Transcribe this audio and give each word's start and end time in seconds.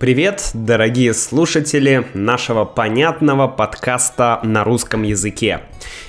Привет, 0.00 0.50
дорогие 0.54 1.14
слушатели 1.14 2.04
нашего 2.14 2.64
понятного 2.64 3.46
подкаста 3.46 4.40
на 4.42 4.64
русском 4.64 5.04
языке. 5.04 5.60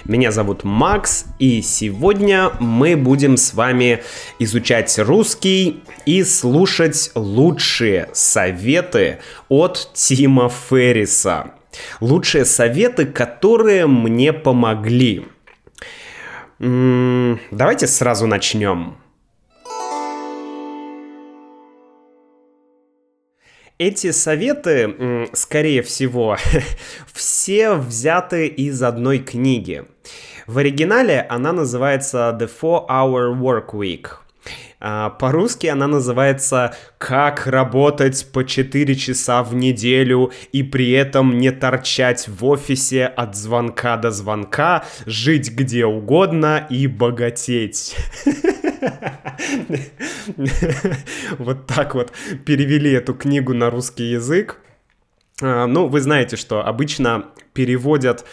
Меня 0.06 0.32
зовут 0.32 0.64
Макс, 0.64 1.26
и 1.38 1.62
сегодня 1.62 2.50
мы 2.60 2.98
будем 2.98 3.38
с 3.38 3.54
вами 3.54 4.02
изучать 4.40 4.98
русский 4.98 5.84
и 6.08 6.24
слушать 6.24 7.12
лучшие 7.14 8.10
советы 8.12 9.20
от 9.50 9.92
Тима 9.94 10.50
Ферриса. 10.50 11.52
Лучшие 12.00 12.46
советы, 12.46 13.06
которые 13.06 13.86
мне 13.86 14.34
помогли. 14.34 15.28
Давайте 16.58 17.86
сразу 17.86 18.26
начнем. 18.26 18.98
Эти 23.78 24.12
советы, 24.12 25.28
скорее 25.34 25.82
всего, 25.82 26.38
все 27.14 27.74
взяты 27.74 28.48
из 28.48 28.82
одной 28.82 29.20
книги. 29.20 29.84
В 30.48 30.60
оригинале 30.60 31.20
она 31.30 31.52
называется 31.52 32.38
The 32.40 32.50
Four 32.50 32.88
Hour 32.88 33.38
Work 33.38 33.72
Week. 33.74 34.08
А, 34.80 35.10
по-русски 35.10 35.68
она 35.68 35.88
называется 35.88 36.74
«Как 36.98 37.48
работать 37.48 38.26
по 38.32 38.46
4 38.46 38.96
часа 38.96 39.44
в 39.44 39.54
неделю 39.54 40.32
и 40.54 40.64
при 40.64 40.92
этом 40.92 41.38
не 41.38 41.52
торчать 41.52 42.30
в 42.30 42.46
офисе 42.46 43.06
от 43.06 43.36
звонка 43.36 43.98
до 43.98 44.10
звонка, 44.12 44.86
жить 45.06 45.52
где 45.52 45.86
угодно 45.86 46.66
и 46.70 46.88
богатеть». 46.88 47.98
Вот 51.38 51.68
так 51.68 51.96
вот 51.96 52.12
перевели 52.46 52.92
эту 52.92 53.14
книгу 53.14 53.54
на 53.54 53.70
русский 53.70 54.12
язык. 54.12 54.60
А, 55.42 55.68
ну, 55.68 55.88
вы 55.88 56.02
знаете, 56.02 56.36
что 56.36 56.66
обычно 56.66 57.26
переводят 57.54 58.26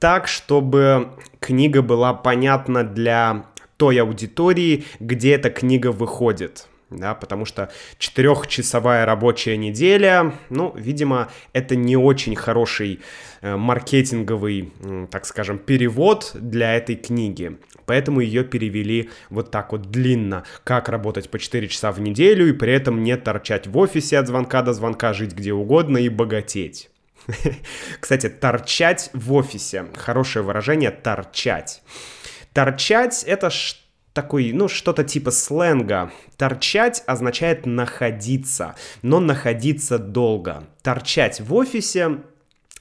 так, 0.00 0.26
чтобы 0.26 1.12
книга 1.38 1.82
была 1.82 2.12
понятна 2.12 2.82
для 2.82 3.46
той 3.76 4.00
аудитории, 4.00 4.84
где 4.98 5.34
эта 5.34 5.50
книга 5.50 5.92
выходит 5.92 6.66
да, 6.96 7.14
потому 7.14 7.44
что 7.44 7.70
четырехчасовая 7.98 9.06
рабочая 9.06 9.56
неделя, 9.56 10.34
ну, 10.50 10.72
видимо, 10.76 11.30
это 11.52 11.76
не 11.76 11.96
очень 11.96 12.36
хороший 12.36 13.00
э, 13.40 13.56
маркетинговый, 13.56 14.72
так 15.10 15.26
скажем, 15.26 15.58
перевод 15.58 16.32
для 16.34 16.74
этой 16.74 16.96
книги. 16.96 17.58
Поэтому 17.86 18.20
ее 18.20 18.44
перевели 18.44 19.10
вот 19.30 19.50
так 19.50 19.72
вот 19.72 19.90
длинно. 19.90 20.44
Как 20.64 20.88
работать 20.88 21.30
по 21.30 21.38
4 21.38 21.68
часа 21.68 21.92
в 21.92 22.00
неделю 22.00 22.48
и 22.48 22.52
при 22.52 22.72
этом 22.72 23.02
не 23.02 23.16
торчать 23.16 23.66
в 23.66 23.76
офисе 23.78 24.18
от 24.18 24.28
звонка 24.28 24.62
до 24.62 24.72
звонка, 24.72 25.12
жить 25.12 25.32
где 25.32 25.52
угодно 25.52 25.98
и 25.98 26.08
богатеть. 26.08 26.90
Кстати, 28.00 28.28
торчать 28.28 29.10
в 29.12 29.32
офисе. 29.32 29.86
Хорошее 29.96 30.44
выражение 30.44 30.90
торчать. 30.90 31.82
Торчать 32.52 33.24
это 33.24 33.50
такой, 34.12 34.52
ну, 34.52 34.68
что-то 34.68 35.04
типа 35.04 35.30
сленга. 35.30 36.10
Торчать 36.36 37.02
означает 37.06 37.66
находиться, 37.66 38.74
но 39.02 39.20
находиться 39.20 39.98
долго. 39.98 40.64
Торчать 40.82 41.40
в 41.40 41.54
офисе 41.54 42.18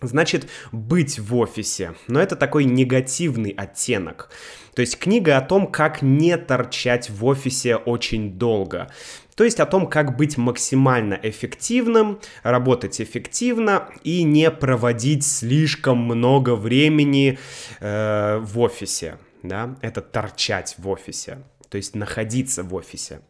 значит 0.02 0.48
быть 0.72 1.20
в 1.20 1.36
офисе, 1.36 1.94
но 2.08 2.20
это 2.20 2.36
такой 2.36 2.66
негативный 2.66 3.52
оттенок. 3.52 4.30
То 4.76 4.82
есть 4.82 4.98
книга 4.98 5.38
о 5.38 5.42
том, 5.42 5.68
как 5.68 6.02
не 6.02 6.38
торчать 6.38 7.10
в 7.10 7.26
офисе 7.26 7.76
очень 7.76 8.34
долго. 8.34 8.90
То 9.36 9.44
есть 9.44 9.60
о 9.60 9.66
том, 9.66 9.88
как 9.88 10.18
быть 10.18 10.38
максимально 10.38 11.20
эффективным, 11.22 12.20
работать 12.44 13.02
эффективно 13.02 13.90
и 14.04 14.24
не 14.24 14.52
проводить 14.52 15.26
слишком 15.26 15.98
много 15.98 16.56
времени 16.56 17.40
э, 17.80 18.40
в 18.42 18.60
офисе 18.60 19.18
да, 19.44 19.76
это 19.82 20.02
торчать 20.02 20.76
в 20.78 20.88
офисе, 20.90 21.40
то 21.70 21.78
есть 21.78 21.96
находиться 21.96 22.64
в 22.64 22.74
офисе. 22.76 23.22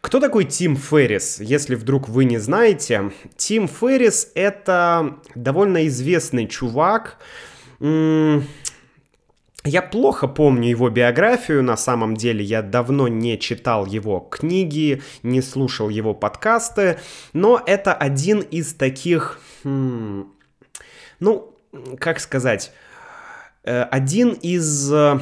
Кто 0.00 0.18
такой 0.18 0.44
Тим 0.44 0.76
Феррис? 0.76 1.40
Если 1.40 1.74
вдруг 1.74 2.08
вы 2.08 2.24
не 2.24 2.38
знаете, 2.38 3.12
Тим 3.36 3.68
Феррис 3.68 4.30
это 4.34 5.18
довольно 5.34 5.86
известный 5.88 6.46
чувак. 6.46 7.18
Я 9.62 9.82
плохо 9.82 10.26
помню 10.26 10.70
его 10.70 10.88
биографию, 10.88 11.62
на 11.62 11.76
самом 11.76 12.16
деле 12.16 12.42
я 12.42 12.62
давно 12.62 13.08
не 13.08 13.38
читал 13.38 13.84
его 13.84 14.20
книги, 14.20 15.02
не 15.22 15.42
слушал 15.42 15.90
его 15.90 16.14
подкасты, 16.14 16.98
но 17.34 17.62
это 17.66 17.92
один 17.92 18.40
из 18.40 18.72
таких, 18.72 19.38
ну, 19.62 21.54
как 21.98 22.20
сказать, 22.20 22.72
один 23.90 24.30
из 24.30 24.92
э, 24.92 25.20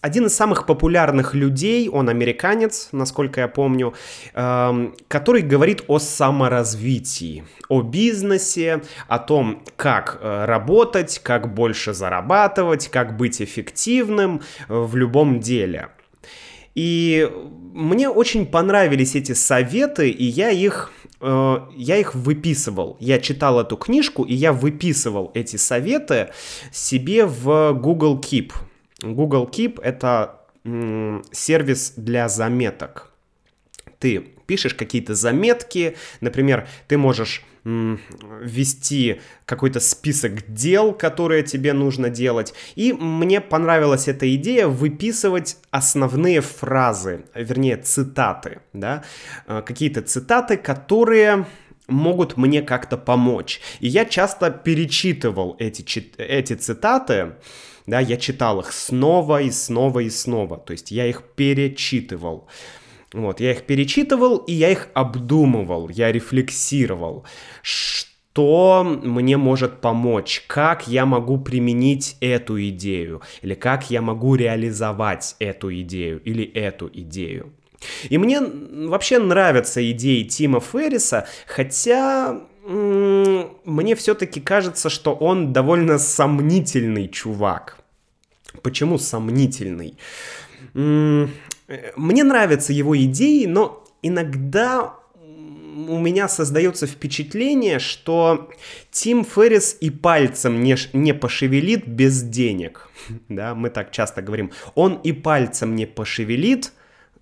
один 0.00 0.26
из 0.26 0.34
самых 0.34 0.66
популярных 0.66 1.34
людей, 1.34 1.88
он 1.88 2.08
американец, 2.08 2.88
насколько 2.92 3.40
я 3.40 3.48
помню, 3.48 3.94
эм, 4.34 4.94
который 5.08 5.42
говорит 5.42 5.84
о 5.88 5.98
саморазвитии, 5.98 7.44
о 7.68 7.82
бизнесе, 7.82 8.82
о 9.08 9.18
том, 9.18 9.62
как 9.76 10.18
э, 10.20 10.44
работать, 10.46 11.20
как 11.22 11.54
больше 11.54 11.94
зарабатывать, 11.94 12.88
как 12.88 13.16
быть 13.16 13.40
эффективным 13.40 14.42
в 14.68 14.96
любом 14.96 15.40
деле. 15.40 15.90
И 16.74 17.30
мне 17.72 18.10
очень 18.10 18.46
понравились 18.46 19.14
эти 19.14 19.32
советы, 19.32 20.10
и 20.10 20.24
я 20.24 20.50
их 20.50 20.92
Э, 21.20 21.58
я 21.74 21.96
их 21.96 22.14
выписывал. 22.14 22.96
Я 23.00 23.18
читал 23.18 23.60
эту 23.60 23.76
книжку, 23.76 24.24
и 24.24 24.34
я 24.34 24.52
выписывал 24.52 25.30
эти 25.34 25.56
советы 25.56 26.30
себе 26.72 27.26
в 27.26 27.72
Google 27.72 28.20
Keep. 28.20 28.52
Google 29.02 29.48
Keep— 29.50 29.80
это 29.82 30.40
сервис 31.30 31.92
для 31.96 32.28
заметок. 32.28 33.12
Ты 34.00 34.35
пишешь 34.46 34.74
какие-то 34.74 35.14
заметки, 35.14 35.96
например, 36.20 36.68
ты 36.88 36.96
можешь 36.98 37.44
ввести 37.66 39.20
какой-то 39.44 39.80
список 39.80 40.52
дел, 40.52 40.92
которые 40.92 41.42
тебе 41.42 41.72
нужно 41.72 42.10
делать. 42.10 42.54
И 42.76 42.92
мне 42.92 43.40
понравилась 43.40 44.06
эта 44.06 44.32
идея 44.36 44.68
выписывать 44.68 45.56
основные 45.72 46.42
фразы, 46.42 47.24
вернее 47.34 47.76
цитаты, 47.76 48.60
да, 48.72 49.02
э, 49.48 49.62
какие-то 49.66 50.02
цитаты, 50.02 50.56
которые 50.56 51.46
могут 51.88 52.36
мне 52.36 52.62
как-то 52.62 52.96
помочь. 52.96 53.60
И 53.80 53.88
я 53.88 54.04
часто 54.04 54.50
перечитывал 54.50 55.56
эти, 55.58 55.84
эти 56.18 56.52
цитаты, 56.52 57.34
да, 57.86 58.00
я 58.00 58.16
читал 58.16 58.60
их 58.60 58.72
снова 58.72 59.42
и 59.42 59.50
снова 59.50 60.00
и 60.00 60.10
снова, 60.10 60.56
то 60.58 60.72
есть 60.72 60.90
я 60.90 61.06
их 61.06 61.22
перечитывал. 61.34 62.48
Вот, 63.16 63.40
я 63.40 63.52
их 63.52 63.62
перечитывал, 63.62 64.36
и 64.36 64.52
я 64.52 64.70
их 64.70 64.88
обдумывал, 64.92 65.88
я 65.88 66.12
рефлексировал, 66.12 67.24
что 67.62 68.84
мне 68.84 69.38
может 69.38 69.80
помочь, 69.80 70.44
как 70.46 70.86
я 70.86 71.06
могу 71.06 71.38
применить 71.38 72.18
эту 72.20 72.62
идею, 72.68 73.22
или 73.40 73.54
как 73.54 73.90
я 73.90 74.02
могу 74.02 74.34
реализовать 74.34 75.34
эту 75.38 75.74
идею, 75.80 76.20
или 76.24 76.44
эту 76.44 76.90
идею. 76.92 77.54
И 78.10 78.18
мне 78.18 78.42
вообще 78.42 79.18
нравятся 79.18 79.90
идеи 79.92 80.24
Тима 80.24 80.60
Ферриса, 80.60 81.26
хотя 81.46 82.38
мне 82.66 83.94
все-таки 83.96 84.42
кажется, 84.42 84.90
что 84.90 85.14
он 85.14 85.54
довольно 85.54 85.96
сомнительный 85.98 87.08
чувак. 87.08 87.78
Почему 88.60 88.98
сомнительный? 88.98 89.94
Мне 91.96 92.24
нравятся 92.24 92.72
его 92.72 92.96
идеи, 92.96 93.46
но 93.46 93.84
иногда 94.02 94.94
у 95.88 95.98
меня 95.98 96.28
создается 96.28 96.86
впечатление, 96.86 97.78
что 97.78 98.50
Тим 98.90 99.24
Феррис 99.24 99.76
и 99.80 99.90
пальцем 99.90 100.62
не, 100.62 100.76
не 100.92 101.12
пошевелит 101.12 101.86
без 101.86 102.22
денег. 102.22 102.88
Да, 103.28 103.54
мы 103.54 103.70
так 103.70 103.92
часто 103.92 104.22
говорим. 104.22 104.50
Он 104.74 104.94
и 104.94 105.12
пальцем 105.12 105.76
не 105.76 105.86
пошевелит 105.86 106.72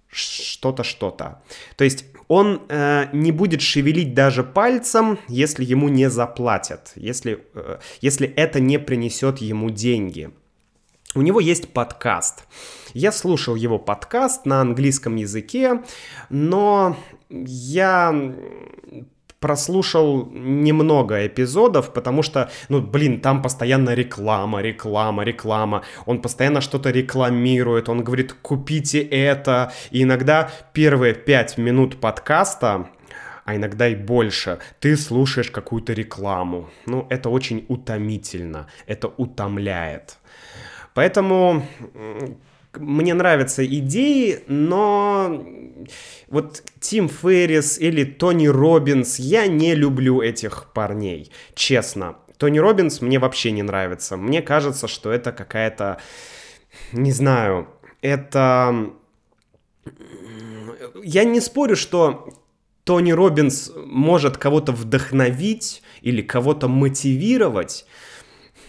что-то, 0.08 0.84
что-то. 0.84 1.42
То 1.76 1.84
есть 1.84 2.06
он 2.28 2.62
э, 2.68 3.06
не 3.12 3.32
будет 3.32 3.60
шевелить 3.60 4.14
даже 4.14 4.44
пальцем, 4.44 5.18
если 5.28 5.64
ему 5.64 5.88
не 5.88 6.08
заплатят, 6.08 6.92
если, 6.94 7.44
э, 7.54 7.78
если 8.00 8.28
это 8.28 8.60
не 8.60 8.78
принесет 8.78 9.38
ему 9.38 9.70
деньги. 9.70 10.30
У 11.14 11.22
него 11.22 11.40
есть 11.40 11.68
подкаст. 11.68 12.44
Я 12.94 13.10
слушал 13.10 13.56
его 13.56 13.80
подкаст 13.80 14.46
на 14.46 14.60
английском 14.60 15.16
языке, 15.16 15.82
но 16.30 16.96
я 17.28 18.34
прослушал 19.40 20.30
немного 20.30 21.26
эпизодов, 21.26 21.92
потому 21.92 22.22
что, 22.22 22.50
ну, 22.68 22.80
блин, 22.80 23.20
там 23.20 23.42
постоянно 23.42 23.94
реклама, 23.94 24.62
реклама, 24.62 25.24
реклама. 25.24 25.82
Он 26.06 26.22
постоянно 26.22 26.60
что-то 26.60 26.90
рекламирует, 26.90 27.88
он 27.88 28.04
говорит, 28.04 28.32
купите 28.32 29.02
это. 29.02 29.72
И 29.90 30.04
иногда 30.04 30.50
первые 30.72 31.14
пять 31.14 31.58
минут 31.58 32.00
подкаста 32.00 32.88
а 33.44 33.56
иногда 33.56 33.88
и 33.88 33.94
больше, 33.94 34.58
ты 34.80 34.96
слушаешь 34.96 35.50
какую-то 35.50 35.92
рекламу. 35.92 36.70
Ну, 36.86 37.06
это 37.10 37.28
очень 37.28 37.66
утомительно, 37.68 38.68
это 38.86 39.08
утомляет. 39.08 40.16
Поэтому 40.94 41.62
мне 42.78 43.14
нравятся 43.14 43.64
идеи, 43.64 44.42
но 44.46 45.46
вот 46.28 46.62
Тим 46.80 47.08
Феррис 47.08 47.78
или 47.78 48.04
Тони 48.04 48.46
Робинс, 48.46 49.18
я 49.18 49.46
не 49.46 49.74
люблю 49.74 50.20
этих 50.20 50.72
парней, 50.72 51.30
честно. 51.54 52.16
Тони 52.38 52.58
Робинс 52.58 53.00
мне 53.00 53.18
вообще 53.18 53.52
не 53.52 53.62
нравится. 53.62 54.16
Мне 54.16 54.42
кажется, 54.42 54.88
что 54.88 55.12
это 55.12 55.32
какая-то, 55.32 55.98
не 56.92 57.12
знаю, 57.12 57.68
это... 58.02 58.90
Я 61.02 61.24
не 61.24 61.40
спорю, 61.40 61.76
что 61.76 62.34
Тони 62.84 63.12
Робинс 63.12 63.72
может 63.76 64.36
кого-то 64.36 64.72
вдохновить 64.72 65.82
или 66.02 66.20
кого-то 66.22 66.68
мотивировать, 66.68 67.86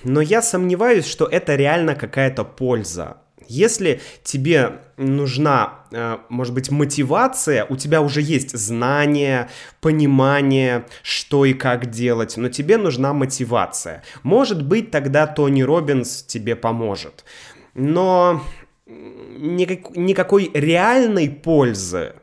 но 0.04 0.22
я 0.22 0.42
сомневаюсь, 0.42 1.06
что 1.06 1.26
это 1.26 1.56
реально 1.56 1.96
какая-то 1.96 2.44
польза. 2.44 3.18
Если 3.48 4.02
тебе 4.24 4.80
нужна, 4.98 5.86
э, 5.92 6.18
может 6.30 6.54
быть, 6.54 6.72
мотивация, 6.72 7.66
у 7.66 7.76
тебя 7.76 8.02
уже 8.02 8.22
есть 8.22 8.58
знание, 8.58 9.50
понимание, 9.82 10.86
что 11.04 11.46
и 11.46 11.54
как 11.54 11.90
делать, 11.90 12.38
но 12.38 12.50
тебе 12.50 12.78
нужна 12.78 13.14
мотивация. 13.14 14.04
Может 14.24 14.66
быть, 14.66 14.92
тогда 14.92 15.28
Тони 15.28 15.62
Робинс 15.62 16.24
тебе 16.24 16.56
поможет. 16.56 17.26
Но 17.74 18.42
никак, 18.86 19.96
никакой 19.96 20.52
реальной 20.54 21.30
пользы 21.30 22.14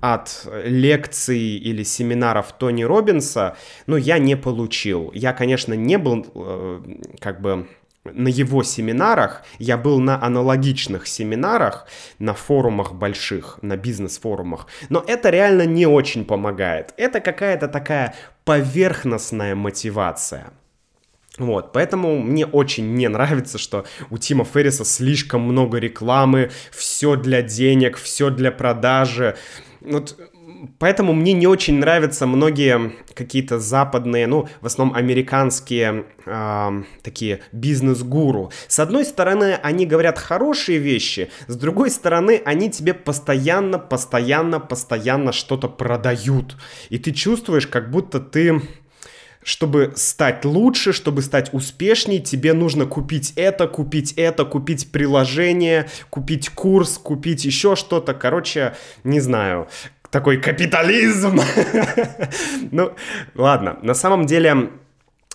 от 0.00 0.46
лекций 0.64 1.38
или 1.38 1.82
семинаров 1.82 2.52
Тони 2.52 2.82
Робинса, 2.82 3.56
ну, 3.86 3.96
я 3.96 4.18
не 4.18 4.36
получил. 4.36 5.10
Я, 5.14 5.32
конечно, 5.32 5.72
не 5.72 5.96
был, 5.96 6.26
э, 6.34 6.82
как 7.20 7.40
бы, 7.40 7.66
на 8.04 8.28
его 8.28 8.62
семинарах, 8.62 9.42
я 9.58 9.76
был 9.76 9.98
на 9.98 10.22
аналогичных 10.22 11.06
семинарах, 11.06 11.86
на 12.18 12.34
форумах 12.34 12.92
больших, 12.92 13.58
на 13.62 13.76
бизнес-форумах, 13.76 14.66
но 14.90 15.02
это 15.06 15.30
реально 15.30 15.66
не 15.66 15.86
очень 15.86 16.24
помогает. 16.24 16.92
Это 16.96 17.20
какая-то 17.20 17.68
такая 17.68 18.14
поверхностная 18.44 19.54
мотивация. 19.54 20.52
Вот, 21.38 21.72
поэтому 21.72 22.20
мне 22.20 22.46
очень 22.46 22.94
не 22.94 23.08
нравится, 23.08 23.58
что 23.58 23.84
у 24.10 24.18
Тима 24.18 24.44
Ферриса 24.44 24.84
слишком 24.84 25.40
много 25.40 25.78
рекламы, 25.78 26.50
все 26.70 27.16
для 27.16 27.42
денег, 27.42 27.96
все 27.96 28.30
для 28.30 28.52
продажи. 28.52 29.36
Вот 29.80 30.16
поэтому 30.78 31.12
мне 31.12 31.32
не 31.32 31.46
очень 31.46 31.78
нравятся 31.78 32.26
многие 32.26 32.92
какие-то 33.14 33.58
западные, 33.58 34.26
ну, 34.26 34.48
в 34.60 34.66
основном 34.66 34.96
американские 34.96 36.06
э, 36.26 36.82
такие 37.02 37.40
бизнес-гуру. 37.52 38.52
С 38.68 38.78
одной 38.78 39.04
стороны, 39.04 39.58
они 39.62 39.86
говорят 39.86 40.18
хорошие 40.18 40.78
вещи, 40.78 41.30
с 41.46 41.56
другой 41.56 41.90
стороны, 41.90 42.42
они 42.44 42.70
тебе 42.70 42.94
постоянно, 42.94 43.78
постоянно, 43.78 44.60
постоянно 44.60 45.32
что-то 45.32 45.68
продают. 45.68 46.56
И 46.88 46.98
ты 46.98 47.12
чувствуешь, 47.12 47.66
как 47.66 47.90
будто 47.90 48.20
ты 48.20 48.62
чтобы 49.44 49.92
стать 49.94 50.44
лучше, 50.44 50.92
чтобы 50.92 51.22
стать 51.22 51.52
успешней, 51.52 52.18
тебе 52.18 52.54
нужно 52.54 52.86
купить 52.86 53.34
это, 53.36 53.68
купить 53.68 54.14
это, 54.16 54.44
купить 54.44 54.90
приложение, 54.90 55.88
купить 56.10 56.48
курс, 56.48 56.98
купить 56.98 57.44
еще 57.44 57.76
что-то. 57.76 58.14
Короче, 58.14 58.74
не 59.04 59.20
знаю 59.20 59.68
такой 60.14 60.36
капитализм. 60.36 61.40
ну, 62.70 62.92
ладно, 63.34 63.78
на 63.82 63.94
самом 63.94 64.26
деле 64.26 64.70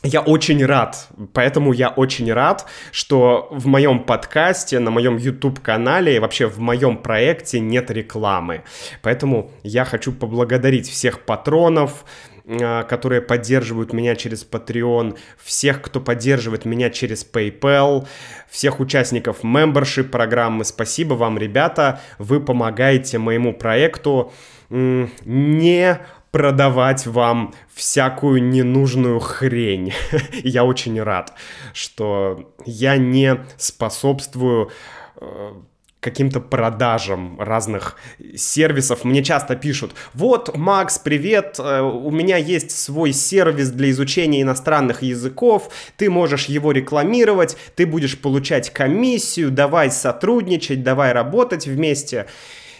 я 0.04 0.22
очень 0.22 0.66
рад, 0.66 1.10
поэтому 1.34 1.74
я 1.74 1.90
очень 1.90 2.31
рад, 2.31 2.66
что 2.94 3.50
в 3.52 3.68
моем 3.68 4.00
подкасте, 4.06 4.80
на 4.80 4.90
моем 4.90 5.18
YouTube-канале 5.18 6.16
и 6.16 6.20
вообще 6.20 6.48
в 6.48 6.60
моем 6.60 6.96
проекте 6.96 7.60
нет 7.60 7.92
рекламы. 7.92 8.64
Поэтому 9.02 9.52
я 9.64 9.84
хочу 9.84 10.14
поблагодарить 10.14 10.90
всех 10.90 11.26
патронов, 11.26 12.06
а, 12.46 12.84
которые 12.84 13.22
поддерживают 13.22 13.92
меня 13.92 14.16
через 14.16 14.48
Patreon, 14.50 15.18
всех, 15.44 15.81
кто 15.81 16.00
поддерживает 16.00 16.64
меня 16.64 16.90
через 16.90 17.26
PayPal, 17.30 18.08
всех 18.50 18.80
участников 18.80 19.44
membership 19.44 20.06
программы. 20.06 20.64
Спасибо 20.64 21.16
вам, 21.16 21.38
ребята, 21.38 22.00
вы 22.18 22.40
помогаете 22.40 23.18
моему 23.18 23.54
проекту 23.54 24.31
не 24.69 26.00
продавать 26.31 27.07
вам 27.07 27.54
всякую 27.74 28.44
ненужную 28.44 29.19
хрень. 29.19 29.94
я 30.44 30.63
очень 30.63 31.01
рад, 31.01 31.33
что 31.74 32.54
я 32.66 32.98
не 32.98 33.39
способствую 33.57 34.71
э, 35.19 35.54
каким-то 36.00 36.39
продажам 36.39 37.39
разных 37.39 37.98
сервисов. 38.36 39.04
Мне 39.04 39.24
часто 39.24 39.56
пишут, 39.56 39.94
вот, 40.13 40.56
Макс, 40.56 40.98
привет, 41.00 41.57
э, 41.60 41.81
у 41.81 42.12
меня 42.12 42.38
есть 42.38 42.71
свой 42.71 43.12
сервис 43.12 43.69
для 43.71 43.89
изучения 43.89 44.42
иностранных 44.42 45.01
языков, 45.01 45.69
ты 45.98 46.10
можешь 46.10 46.45
его 46.45 46.71
рекламировать, 46.71 47.57
ты 47.75 47.86
будешь 47.86 48.19
получать 48.19 48.69
комиссию, 48.69 49.51
давай 49.51 49.92
сотрудничать, 49.92 50.83
давай 50.83 51.12
работать 51.12 51.68
вместе. 51.68 52.27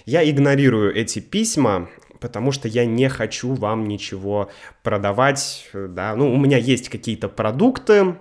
Я 0.10 0.28
игнорирую 0.28 0.92
эти 0.96 1.20
письма, 1.20 1.88
потому 2.20 2.52
что 2.52 2.68
я 2.68 2.84
не 2.84 3.10
хочу 3.10 3.54
вам 3.54 3.86
ничего 3.86 4.50
продавать, 4.82 5.70
да, 5.72 6.16
ну, 6.16 6.34
у 6.34 6.38
меня 6.38 6.58
есть 6.58 6.90
какие-то 6.90 7.30
продукты, 7.30 8.16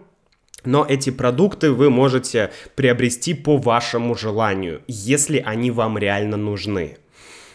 но 0.66 0.84
эти 0.86 1.08
продукты 1.08 1.70
вы 1.72 1.88
можете 1.88 2.50
приобрести 2.74 3.32
по 3.32 3.56
вашему 3.56 4.14
желанию, 4.16 4.82
если 4.86 5.38
они 5.38 5.70
вам 5.70 5.96
реально 5.96 6.36
нужны. 6.36 6.98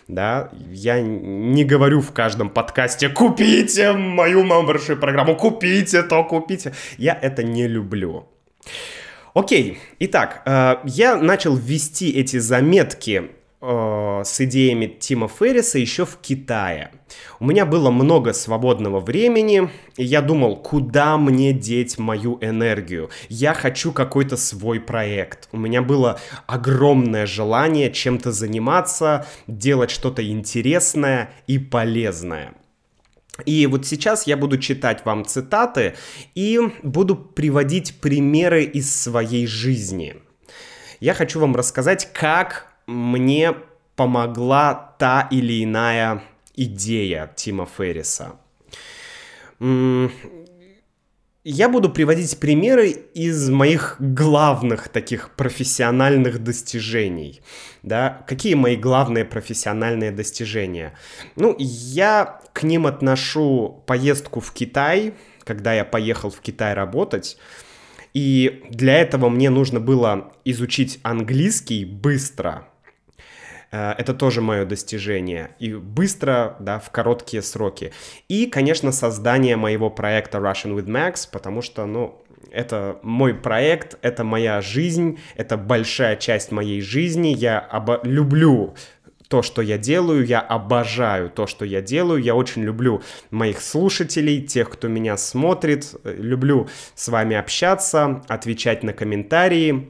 Да, 0.08 0.50
я 0.72 1.00
не 1.00 1.64
говорю 1.64 2.02
в 2.02 2.12
каждом 2.12 2.50
подкасте 2.50 3.10
«Купите 3.10 3.92
мою 3.92 4.44
мембершип 4.44 5.00
программу, 5.00 5.36
купите 5.36 6.02
то, 6.02 6.24
купите». 6.24 6.74
Я 6.98 7.14
это 7.22 7.44
не 7.44 7.68
люблю. 7.68 8.28
Окей, 9.36 9.78
итак, 10.00 10.42
э, 10.48 10.78
я 10.86 11.18
начал 11.18 11.56
ввести 11.56 12.10
эти 12.10 12.38
заметки 12.38 13.30
с 13.64 14.42
идеями 14.42 14.88
Тима 14.88 15.30
Ферриса 15.30 15.80
еще 15.80 16.06
в 16.06 16.18
Китае. 16.18 16.92
У 17.40 17.46
меня 17.46 17.66
было 17.66 17.92
много 17.92 18.34
свободного 18.34 19.00
времени, 19.00 19.70
и 19.96 20.04
я 20.04 20.22
думал, 20.22 20.58
куда 20.58 21.18
мне 21.18 21.54
деть 21.54 21.98
мою 21.98 22.38
энергию? 22.42 23.10
Я 23.30 23.54
хочу 23.54 23.94
какой-то 23.94 24.36
свой 24.36 24.82
проект. 24.82 25.48
У 25.54 25.58
меня 25.58 25.82
было 25.82 26.20
огромное 26.46 27.26
желание 27.26 27.90
чем-то 27.90 28.34
заниматься, 28.34 29.28
делать 29.48 29.92
что-то 29.92 30.28
интересное 30.28 31.30
и 31.48 31.58
полезное. 31.58 32.56
И 33.46 33.66
вот 33.68 33.86
сейчас 33.86 34.28
я 34.28 34.36
буду 34.36 34.58
читать 34.58 35.06
вам 35.06 35.24
цитаты 35.24 35.96
и 36.36 36.60
буду 36.84 37.16
приводить 37.16 38.02
примеры 38.02 38.66
из 38.66 38.94
своей 38.94 39.48
жизни. 39.48 40.18
Я 41.00 41.14
хочу 41.14 41.40
вам 41.40 41.56
рассказать, 41.56 42.12
как 42.14 42.73
мне 42.88 43.56
помогла 43.96 44.96
та 45.00 45.28
или 45.32 45.64
иная 45.64 46.24
идея 46.56 47.32
Тима 47.36 47.66
Ферриса. 47.66 48.34
Я 51.46 51.68
буду 51.68 51.90
приводить 51.90 52.40
примеры 52.40 52.92
из 52.92 53.50
моих 53.50 53.98
главных 54.00 54.88
таких 54.88 55.32
профессиональных 55.32 56.42
достижений. 56.42 57.42
Да? 57.82 58.24
Какие 58.28 58.54
мои 58.54 58.78
главные 58.78 59.26
профессиональные 59.26 60.12
достижения? 60.12 60.98
Ну, 61.36 61.54
я 61.60 62.40
к 62.54 62.64
ним 62.64 62.88
отношу 62.88 63.84
поездку 63.86 64.40
в 64.40 64.54
Китай, 64.54 65.16
когда 65.44 65.74
я 65.74 65.84
поехал 65.84 66.30
в 66.30 66.40
Китай 66.40 66.74
работать. 66.74 67.38
И 68.14 68.64
для 68.70 69.00
этого 69.00 69.28
мне 69.28 69.50
нужно 69.50 69.82
было 69.82 70.32
изучить 70.46 71.00
английский 71.04 71.84
быстро, 71.84 72.70
это 73.74 74.14
тоже 74.14 74.42
мое 74.42 74.66
достижение. 74.66 75.56
И 75.60 75.74
быстро, 75.74 76.56
да, 76.60 76.80
в 76.80 76.92
короткие 76.92 77.42
сроки. 77.42 77.92
И, 78.28 78.46
конечно, 78.46 78.92
создание 78.92 79.56
моего 79.56 79.90
проекта 79.90 80.38
Russian 80.38 80.76
with 80.76 80.86
Max, 80.86 81.28
потому 81.32 81.62
что, 81.62 81.86
ну, 81.86 82.24
это 82.52 83.00
мой 83.02 83.34
проект, 83.34 83.98
это 84.02 84.24
моя 84.24 84.62
жизнь, 84.62 85.20
это 85.36 85.58
большая 85.58 86.16
часть 86.16 86.52
моей 86.52 86.82
жизни. 86.82 87.30
Я 87.30 87.60
обо- 87.60 88.02
люблю 88.04 88.76
то, 89.28 89.42
что 89.42 89.64
я 89.64 89.80
делаю, 89.80 90.24
я 90.24 90.40
обожаю 90.40 91.32
то, 91.32 91.48
что 91.48 91.66
я 91.66 91.82
делаю, 91.82 92.22
я 92.22 92.36
очень 92.36 92.62
люблю 92.64 93.02
моих 93.32 93.62
слушателей, 93.62 94.42
тех, 94.44 94.70
кто 94.70 94.88
меня 94.88 95.18
смотрит, 95.18 95.96
люблю 96.04 96.68
с 96.94 97.08
вами 97.08 97.36
общаться, 97.36 98.22
отвечать 98.28 98.84
на 98.84 98.94
комментарии, 98.94 99.90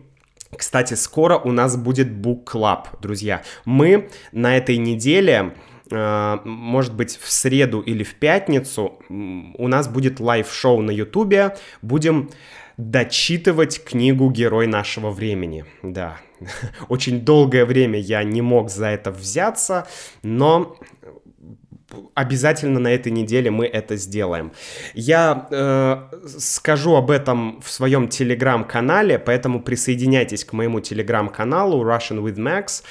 кстати, 0.58 0.94
скоро 0.94 1.38
у 1.38 1.52
нас 1.52 1.78
будет 1.78 2.08
Book 2.08 2.46
Club, 2.46 2.86
друзья. 3.02 3.44
Мы 3.66 4.10
на 4.32 4.58
этой 4.58 4.78
неделе 4.78 5.54
э, 5.92 6.38
может 6.44 6.96
быть, 6.96 7.18
в 7.22 7.32
среду 7.32 7.82
или 7.82 8.04
в 8.04 8.16
пятницу 8.16 9.00
у 9.10 9.68
нас 9.68 9.88
будет 9.88 10.20
live 10.20 10.47
-шоу 10.47 10.82
на 10.82 10.92
Ютубе. 10.92 11.56
Будем 11.82 12.30
дочитывать 12.78 13.84
книгу 13.84 14.30
«Герой 14.32 14.68
нашего 14.68 15.12
времени». 15.12 15.66
Да, 15.84 16.18
очень 16.90 17.22
долгое 17.22 17.66
время 17.66 18.00
я 18.00 18.24
не 18.24 18.42
мог 18.42 18.70
за 18.70 18.88
это 18.88 19.12
взяться, 19.12 19.88
но 20.22 20.78
обязательно 22.14 22.80
на 22.80 22.90
этой 22.94 23.12
неделе 23.12 23.52
мы 23.52 23.66
это 23.66 23.96
сделаем. 23.96 24.52
Я 24.94 25.48
э, 25.50 26.28
скажу 26.38 26.96
об 26.96 27.12
этом 27.12 27.62
в 27.62 27.70
своем 27.70 28.08
телеграм-канале, 28.08 29.20
поэтому 29.20 29.62
присоединяйтесь 29.62 30.46
к 30.46 30.54
моему 30.54 30.80
телеграм-каналу 30.80 31.84
Russian 31.84 32.24
with 32.24 32.38
Max. 32.38 32.84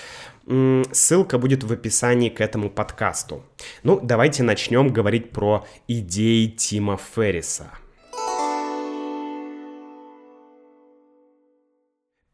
Ссылка 0.93 1.39
будет 1.39 1.63
в 1.63 1.73
описании 1.73 2.29
к 2.29 2.41
этому 2.41 2.69
подкасту. 2.69 3.45
Ну, 3.85 4.01
давайте 4.03 4.43
начнем 4.43 4.89
говорить 4.89 5.31
про 5.31 5.65
идеи 5.87 6.47
Тима 6.47 6.99
Ферриса. 7.15 7.71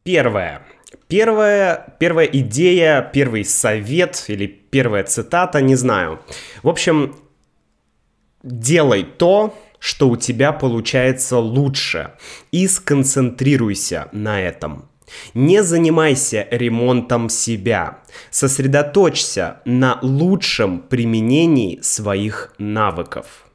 Первое. 0.03 0.65
Первая, 1.09 1.95
первая 1.97 2.27
идея, 2.27 3.01
первый 3.01 3.43
совет 3.43 4.25
или 4.27 4.45
первая 4.45 5.03
цитата, 5.03 5.59
не 5.59 5.73
знаю. 5.73 6.19
В 6.61 6.69
общем, 6.69 7.15
делай 8.43 9.03
то, 9.03 9.57
что 9.79 10.07
у 10.07 10.17
тебя 10.17 10.51
получается 10.51 11.39
лучше, 11.39 12.11
и 12.51 12.67
сконцентрируйся 12.67 14.09
на 14.11 14.39
этом. 14.39 14.87
Не 15.33 15.63
занимайся 15.63 16.47
ремонтом 16.51 17.29
себя. 17.29 18.01
Сосредоточься 18.29 19.61
на 19.65 19.97
лучшем 20.03 20.79
применении 20.79 21.79
своих 21.81 22.53
навыков. 22.59 23.47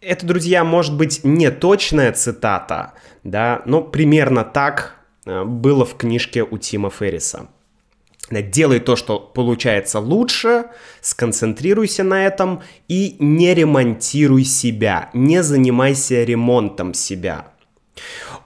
Это, 0.00 0.26
друзья, 0.26 0.64
может 0.64 0.96
быть 0.96 1.20
не 1.22 1.52
точная 1.52 2.10
цитата, 2.10 2.94
да, 3.22 3.62
но 3.64 3.80
примерно 3.80 4.42
так 4.42 4.97
было 5.44 5.84
в 5.84 5.96
книжке 5.96 6.42
у 6.42 6.58
Тима 6.58 6.90
Ферриса. 6.90 7.48
Делай 8.30 8.80
то, 8.80 8.94
что 8.94 9.18
получается 9.18 10.00
лучше, 10.00 10.66
сконцентрируйся 11.00 12.04
на 12.04 12.26
этом 12.26 12.62
и 12.86 13.16
не 13.18 13.54
ремонтируй 13.54 14.44
себя, 14.44 15.08
не 15.14 15.42
занимайся 15.42 16.24
ремонтом 16.24 16.92
себя. 16.92 17.46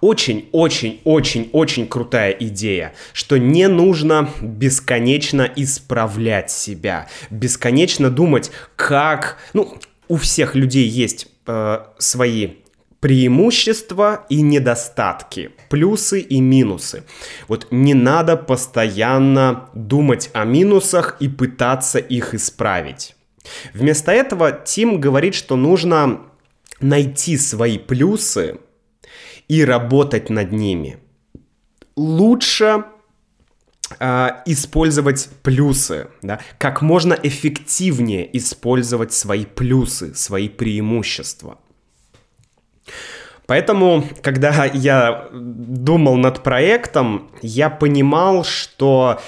Очень-очень-очень-очень 0.01 1.87
крутая 1.87 2.31
идея, 2.33 2.95
что 3.12 3.39
не 3.39 3.69
нужно 3.69 4.31
бесконечно 4.41 5.51
исправлять 5.55 6.51
себя, 6.51 7.09
бесконечно 7.31 8.11
думать, 8.11 8.51
как... 8.77 9.39
Ну, 9.53 9.79
у 10.09 10.17
всех 10.17 10.55
людей 10.55 10.87
есть 10.87 11.29
э, 11.47 11.79
свои 11.99 12.49
преимущества 13.02 14.26
и 14.28 14.42
недостатки, 14.42 15.50
плюсы 15.68 16.21
и 16.21 16.40
минусы. 16.40 17.02
Вот 17.49 17.66
не 17.73 17.94
надо 17.94 18.37
постоянно 18.37 19.68
думать 19.75 20.30
о 20.35 20.44
минусах 20.44 21.16
и 21.18 21.28
пытаться 21.28 21.99
их 21.99 22.32
исправить. 22.32 23.16
Вместо 23.75 24.12
этого 24.12 24.52
Тим 24.52 25.00
говорит, 25.00 25.35
что 25.35 25.56
нужно 25.56 26.21
найти 26.80 27.37
свои 27.38 27.76
плюсы 27.76 28.61
и 29.49 29.64
работать 29.64 30.30
над 30.30 30.52
ними. 30.52 30.99
Лучше 31.97 32.85
э, 33.99 34.28
использовать 34.47 35.28
плюсы, 35.42 36.06
да, 36.23 36.38
как 36.56 36.82
можно 36.82 37.18
эффективнее 37.21 38.37
использовать 38.38 39.12
свои 39.12 39.44
плюсы, 39.44 40.14
свои 40.14 40.49
преимущества. 40.49 41.59
Поэтому, 43.47 44.05
когда 44.23 44.65
я 44.65 45.29
думал 45.33 46.17
над 46.17 46.43
проектом, 46.43 47.31
я 47.43 47.71
понимал, 47.71 48.45
что 48.45 49.21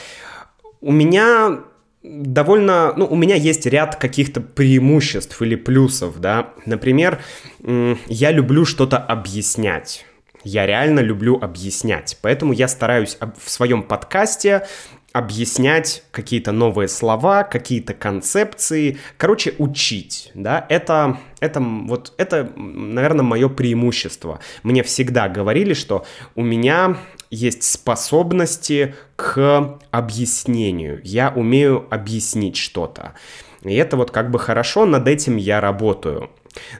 у 0.80 0.92
меня 0.92 1.60
довольно, 2.02 2.92
ну, 2.96 3.06
у 3.06 3.16
меня 3.16 3.34
есть 3.34 3.66
ряд 3.66 3.96
каких-то 3.96 4.40
преимуществ 4.40 5.40
или 5.42 5.56
плюсов, 5.56 6.20
да. 6.20 6.50
Например, 6.66 7.20
я 7.60 8.30
люблю 8.30 8.64
что-то 8.64 8.98
объяснять. 8.98 10.06
Я 10.44 10.66
реально 10.66 11.00
люблю 11.00 11.38
объяснять. 11.40 12.18
Поэтому 12.20 12.52
я 12.52 12.68
стараюсь 12.68 13.16
в 13.42 13.50
своем 13.50 13.82
подкасте 13.82 14.66
объяснять 15.14 16.02
какие-то 16.10 16.50
новые 16.50 16.88
слова, 16.88 17.44
какие-то 17.44 17.94
концепции, 17.94 18.98
короче, 19.16 19.54
учить, 19.58 20.32
да, 20.34 20.66
это, 20.68 21.18
это 21.38 21.60
вот, 21.60 22.12
это, 22.16 22.52
наверное, 22.56 23.22
мое 23.22 23.48
преимущество. 23.48 24.40
Мне 24.64 24.82
всегда 24.82 25.28
говорили, 25.28 25.72
что 25.72 26.04
у 26.34 26.42
меня 26.42 26.96
есть 27.30 27.62
способности 27.62 28.96
к 29.14 29.78
объяснению, 29.92 31.00
я 31.04 31.30
умею 31.30 31.86
объяснить 31.92 32.56
что-то. 32.56 33.14
И 33.62 33.72
это 33.72 33.96
вот 33.96 34.10
как 34.10 34.32
бы 34.32 34.40
хорошо, 34.40 34.84
над 34.84 35.06
этим 35.06 35.36
я 35.36 35.60
работаю. 35.60 36.28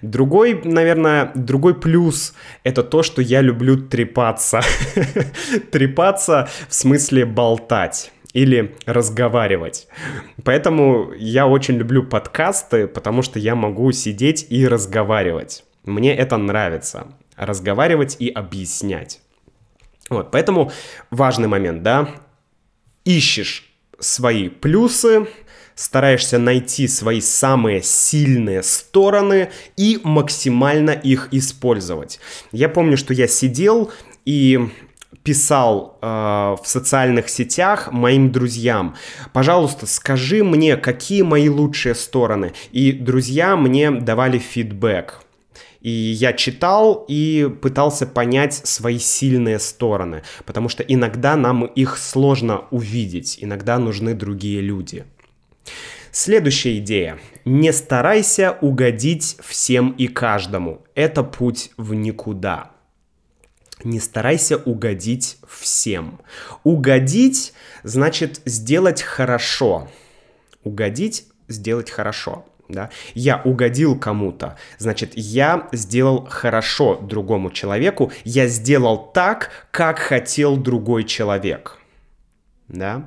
Другой, 0.03 0.61
наверное, 0.65 1.31
другой 1.37 1.79
плюс— 1.79 2.35
это 2.65 2.83
то, 2.83 3.05
что 3.05 3.23
я 3.23 3.41
люблю 3.43 3.77
трепаться. 3.77 4.61
трепаться 5.71 6.49
в 6.69 6.75
смысле 6.75 7.27
болтать 7.27 8.11
или 8.35 8.77
разговаривать. 8.85 9.89
Поэтому 10.45 11.13
я 11.17 11.47
очень 11.47 11.77
люблю 11.77 12.03
подкасты, 12.03 12.87
потому 12.87 13.23
что 13.23 13.39
я 13.39 13.55
могу 13.55 13.91
сидеть 13.93 14.47
и 14.51 14.69
разговаривать. 14.69 15.65
Мне 15.85 16.15
это 16.15 16.37
нравится. 16.37 17.09
Разговаривать 17.37 18.17
и 18.19 18.29
объяснять. 18.29 19.21
Вот, 20.11 20.31
поэтому 20.31 20.71
важный 21.11 21.49
момент, 21.49 21.83
да, 21.83 22.09
ищешь 23.05 23.73
свои 23.99 24.49
плюсы, 24.49 25.27
стараешься 25.75 26.39
найти 26.39 26.89
свои 26.89 27.21
самые 27.21 27.83
сильные 27.83 28.63
стороны 28.63 29.51
и 29.77 30.01
максимально 30.05 30.91
их 30.91 31.29
использовать. 31.33 32.21
Я 32.53 32.69
помню, 32.69 32.97
что 32.97 33.15
я 33.15 33.27
сидел 33.27 33.91
и 34.25 34.69
писал 35.23 35.99
э, 36.01 36.07
в 36.07 36.63
социальных 36.65 37.29
сетях 37.29 37.93
моим 37.93 38.33
друзьям, 38.33 38.97
пожалуйста, 39.33 39.87
скажи 39.87 40.43
мне, 40.45 40.77
какие 40.77 41.23
мои 41.23 41.49
лучшие 41.49 41.95
стороны. 41.95 42.53
И 42.73 42.93
друзья 42.93 43.57
мне 43.57 43.91
давали 43.91 44.39
фидбэк. 44.39 45.21
И 45.81 45.91
я 45.91 46.33
читал 46.33 47.05
и 47.09 47.51
пытался 47.61 48.07
понять 48.07 48.55
свои 48.55 48.99
сильные 48.99 49.59
стороны, 49.59 50.23
потому 50.47 50.71
что 50.71 50.83
иногда 50.83 51.37
нам 51.37 51.67
их 51.67 51.99
сложно 51.99 52.65
увидеть, 52.71 53.37
иногда 53.41 53.79
нужны 53.79 54.15
другие 54.15 54.63
люди. 54.63 55.05
Следующая 56.11 56.79
идея. 56.79 57.19
Не 57.45 57.73
старайся 57.73 58.57
угодить 58.61 59.37
всем 59.43 59.91
и 59.99 60.07
каждому. 60.07 60.83
Это 60.95 61.23
путь 61.23 61.73
в 61.77 61.93
никуда. 61.93 62.74
Не 63.85 64.01
старайся 64.01 64.57
угодить 64.57 65.37
всем. 65.47 66.21
Угодить 66.65 67.53
значит 67.83 68.41
сделать 68.47 69.03
хорошо. 69.03 69.89
Угодить 70.63 71.27
сделать 71.49 71.91
хорошо. 71.91 72.47
Да? 72.69 72.89
Я 73.13 73.43
угодил 73.43 73.99
кому-то, 73.99 74.57
значит, 74.79 75.13
я 75.15 75.69
сделал 75.73 76.25
хорошо 76.25 76.97
другому 76.97 77.51
человеку, 77.51 78.11
я 78.25 78.47
сделал 78.47 79.13
так, 79.13 79.51
как 79.71 79.99
хотел 79.99 80.57
другой 80.57 81.05
человек. 81.05 81.79
Да? 82.69 83.07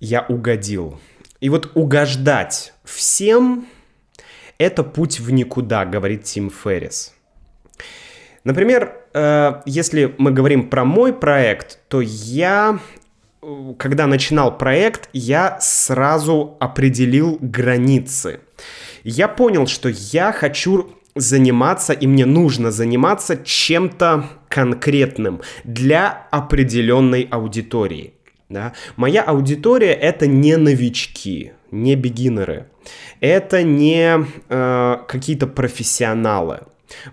Я 0.00 0.22
угодил. 0.22 0.98
И 1.40 1.50
вот 1.50 1.72
угождать 1.74 2.72
всем– 2.84 3.66
это 4.58 4.82
путь 4.82 5.20
в 5.20 5.30
никуда, 5.30 5.84
говорит 5.84 6.24
Тим 6.24 6.50
Феррис. 6.50 7.14
Например, 8.44 8.97
э, 9.12 9.62
если 9.66 10.14
мы 10.18 10.30
говорим 10.30 10.68
про 10.68 10.84
мой 10.84 11.12
проект, 11.12 11.78
то 11.88 12.00
я, 12.00 12.78
когда 13.78 14.06
начинал 14.06 14.56
проект, 14.56 15.08
я 15.12 15.58
сразу 15.60 16.56
определил 16.60 17.38
границы. 17.40 18.40
Я 19.04 19.28
понял, 19.28 19.66
что 19.66 19.88
я 19.88 20.32
хочу 20.32 20.90
заниматься, 21.14 21.92
и 21.92 22.06
мне 22.06 22.26
нужно 22.26 22.70
заниматься 22.70 23.36
чем-то 23.36 24.26
конкретным 24.48 25.40
для 25.64 26.26
определенной 26.30 27.28
аудитории. 27.30 28.14
Да? 28.48 28.72
Моя 28.96 29.22
аудитория 29.22 29.92
это 29.92 30.26
не 30.26 30.56
новички, 30.56 31.52
не 31.70 31.96
бегинеры, 31.96 32.68
это 33.20 33.62
не 33.62 34.24
э, 34.48 34.96
какие-то 35.06 35.46
профессионалы. 35.46 36.60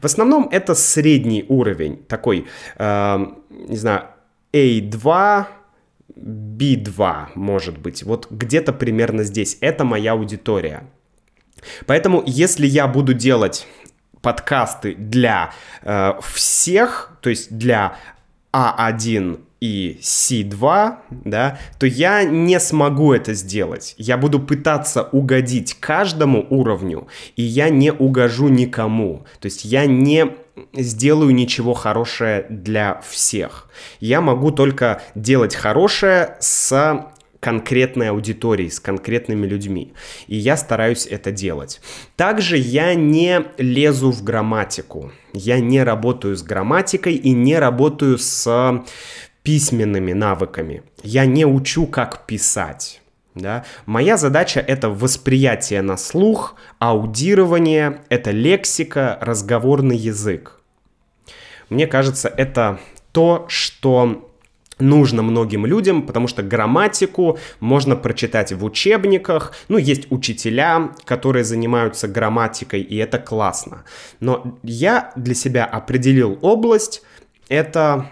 В 0.01 0.05
основном 0.05 0.48
это 0.51 0.75
средний 0.75 1.46
уровень, 1.48 2.03
такой, 2.08 2.48
э, 2.77 3.25
не 3.50 3.77
знаю, 3.77 4.08
A2, 4.53 5.46
B2, 6.15 7.27
может 7.36 7.77
быть. 7.77 8.03
Вот 8.03 8.27
где-то 8.32 8.74
примерно 8.74 9.24
здесь. 9.24 9.58
Это 9.62 9.84
моя 9.84 10.13
аудитория. 10.13 10.84
Поэтому, 11.86 12.24
если 12.25 12.67
я 12.67 12.88
буду 12.88 13.13
делать 13.13 13.67
подкасты 14.22 14.96
для 14.96 15.53
э, 15.82 16.13
всех, 16.22 17.17
то 17.22 17.29
есть 17.29 17.55
для 17.55 17.98
А1 18.55 19.39
и 19.59 20.00
C2, 20.01 20.95
да, 21.09 21.59
то 21.79 21.88
я 21.88 22.24
не 22.24 22.59
смогу 22.59 23.13
это 23.13 23.33
сделать. 23.33 23.95
Я 23.97 24.17
буду 24.17 24.39
пытаться 24.39 25.03
угодить 25.03 25.75
каждому 25.79 26.45
уровню, 26.50 27.07
и 27.35 27.41
я 27.41 27.69
не 27.69 27.91
угожу 27.91 28.47
никому. 28.47 29.25
То 29.39 29.47
есть 29.47 29.65
я 29.65 29.85
не 29.85 30.35
сделаю 30.74 31.33
ничего 31.33 31.74
хорошее 31.74 32.45
для 32.50 33.01
всех. 33.07 33.69
Я 34.00 34.21
могу 34.21 34.51
только 34.51 35.01
делать 35.15 35.55
хорошее 35.55 36.38
с 36.39 37.07
конкретной 37.46 38.10
аудиторией, 38.10 38.72
с 38.72 38.80
конкретными 38.80 39.46
людьми. 39.46 39.94
И 40.25 40.36
я 40.36 40.58
стараюсь 40.58 41.06
это 41.06 41.32
делать. 41.32 41.80
Также 42.16 42.58
я 42.58 42.96
не 42.96 43.46
лезу 43.60 44.10
в 44.10 44.24
грамматику. 44.24 45.12
Я 45.32 45.60
не 45.60 45.84
работаю 45.84 46.36
с 46.36 46.42
грамматикой 46.42 47.14
и 47.14 47.34
не 47.34 47.60
работаю 47.60 48.18
с 48.18 48.84
письменными 49.44 50.14
навыками. 50.14 50.82
Я 51.04 51.28
не 51.28 51.46
учу, 51.46 51.86
как 51.86 52.25
писать. 52.25 53.00
Да? 53.36 53.64
Моя 53.86 54.18
задача 54.18 54.60
это 54.60 54.90
восприятие 54.90 55.84
на 55.84 55.98
слух, 55.98 56.56
аудирование, 56.80 58.00
это 58.10 58.32
лексика, 58.32 59.20
разговорный 59.22 59.98
язык. 59.98 60.62
Мне 61.70 61.86
кажется, 61.86 62.28
это 62.28 62.80
то, 63.12 63.46
что 63.50 64.32
нужно 64.79 65.22
многим 65.24 65.65
людям, 65.65 66.03
потому 66.03 66.27
что 66.27 66.44
грамматику 66.44 67.38
можно 67.60 67.96
прочитать 67.96 68.51
в 68.51 68.63
учебниках. 68.63 69.53
Ну, 69.67 69.77
есть 69.77 70.08
учителя, 70.12 70.91
которые 71.05 71.44
занимаются 71.44 72.08
грамматикой, 72.08 72.82
и 72.82 72.98
это 72.98 73.20
классно. 73.20 73.84
Но 74.20 74.58
я 74.63 75.12
для 75.15 75.36
себя 75.36 75.65
определил 75.65 76.38
область, 76.41 77.03
это 77.48 78.10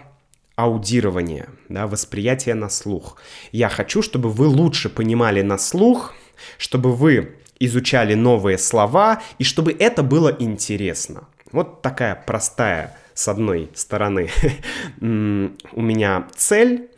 аудирование, 0.56 1.48
да, 1.68 1.86
восприятие 1.86 2.54
на 2.54 2.68
слух. 2.68 3.16
Я 3.52 3.68
хочу, 3.68 4.02
чтобы 4.02 4.30
вы 4.30 4.46
лучше 4.46 4.88
понимали 4.88 5.42
на 5.42 5.58
слух, 5.58 6.14
чтобы 6.58 6.92
вы 6.92 7.36
изучали 7.58 8.14
новые 8.14 8.58
слова 8.58 9.22
и 9.38 9.44
чтобы 9.44 9.72
это 9.72 10.02
было 10.02 10.34
интересно. 10.38 11.28
Вот 11.50 11.82
такая 11.82 12.14
простая, 12.14 12.96
с 13.14 13.28
одной 13.28 13.70
стороны, 13.74 14.30
у 15.00 15.82
меня 15.82 16.28
цель, 16.36 16.90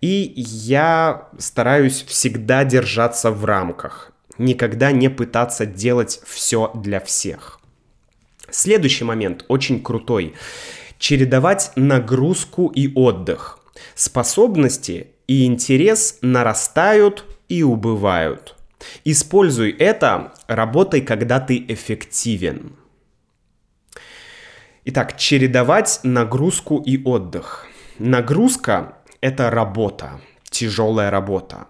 и 0.00 0.32
я 0.36 1.28
стараюсь 1.38 2.02
всегда 2.02 2.64
держаться 2.64 3.30
в 3.30 3.44
рамках, 3.44 4.12
никогда 4.38 4.92
не 4.92 5.08
пытаться 5.08 5.66
делать 5.66 6.20
все 6.26 6.70
для 6.74 7.00
всех. 7.00 7.60
Следующий 8.50 9.04
момент 9.04 9.44
очень 9.48 9.82
крутой 9.82 10.34
чередовать 10.98 11.72
нагрузку 11.76 12.68
и 12.68 12.92
отдых. 12.94 13.58
Способности 13.94 15.08
и 15.26 15.46
интерес 15.46 16.18
нарастают 16.20 17.24
и 17.48 17.62
убывают. 17.62 18.56
Используй 19.04 19.70
это, 19.70 20.32
работай, 20.46 21.00
когда 21.00 21.40
ты 21.40 21.64
эффективен. 21.68 22.76
Итак, 24.86 25.18
чередовать 25.18 26.00
нагрузку 26.04 26.78
и 26.78 27.02
отдых. 27.04 27.66
Нагрузка– 27.98 28.94
это 29.20 29.50
работа, 29.50 30.22
тяжелая 30.48 31.10
работа. 31.10 31.66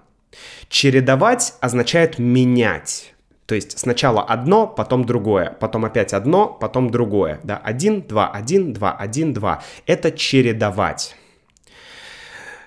Чередовать 0.68 1.54
означает 1.60 2.20
менять. 2.20 3.12
То 3.46 3.56
есть 3.56 3.76
сначала 3.76 4.22
одно, 4.22 4.68
потом 4.68 5.04
другое, 5.06 5.56
потом 5.58 5.86
опять 5.86 6.14
одно, 6.14 6.46
потом 6.46 6.90
другое. 6.90 7.40
Да? 7.42 7.56
Один, 7.56 8.02
два, 8.02 8.30
один, 8.30 8.72
два, 8.72 8.92
один, 8.92 9.32
два. 9.32 9.64
Это 9.86 10.12
чередовать. 10.12 11.16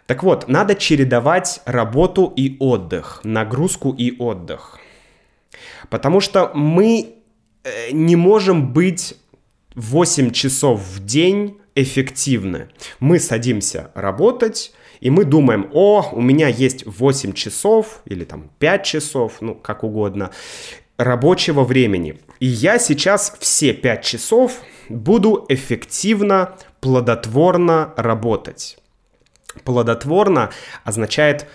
Так 0.07 0.23
вот, 0.23 0.49
надо 0.49 0.75
чередовать 0.75 1.61
работу 1.63 2.33
и 2.35 2.57
отдых, 2.59 3.21
нагрузку 3.23 3.93
и 3.93 4.17
отдых. 4.19 4.77
Потому 5.89 6.19
что 6.19 6.51
мы 6.53 7.15
э, 7.63 7.91
не 7.93 8.17
можем 8.17 8.73
быть 8.73 9.15
8 9.75 10.31
часов 10.31 10.81
в 10.81 11.05
день 11.05 11.57
эффективны. 11.75 12.69
Мы 12.99 13.19
садимся 13.19 13.91
работать, 13.95 14.73
и 14.99 15.09
мы 15.09 15.25
думаем, 15.25 15.69
о, 15.73 16.09
у 16.11 16.21
меня 16.21 16.47
есть 16.47 16.85
8 16.85 17.33
часов 17.33 18.01
или 18.05 18.23
там 18.23 18.49
5 18.59 18.83
часов, 18.83 19.37
ну, 19.41 19.55
как 19.55 19.83
угодно, 19.83 20.31
рабочего 20.97 21.63
времени. 21.63 22.19
И 22.39 22.45
я 22.45 22.79
сейчас 22.79 23.35
все 23.39 23.73
5 23.73 24.03
часов 24.03 24.59
буду 24.89 25.45
эффективно, 25.49 26.55
плодотворно 26.79 27.93
работать. 27.97 28.77
Плодотворно 29.63 30.51
означает 30.83 31.47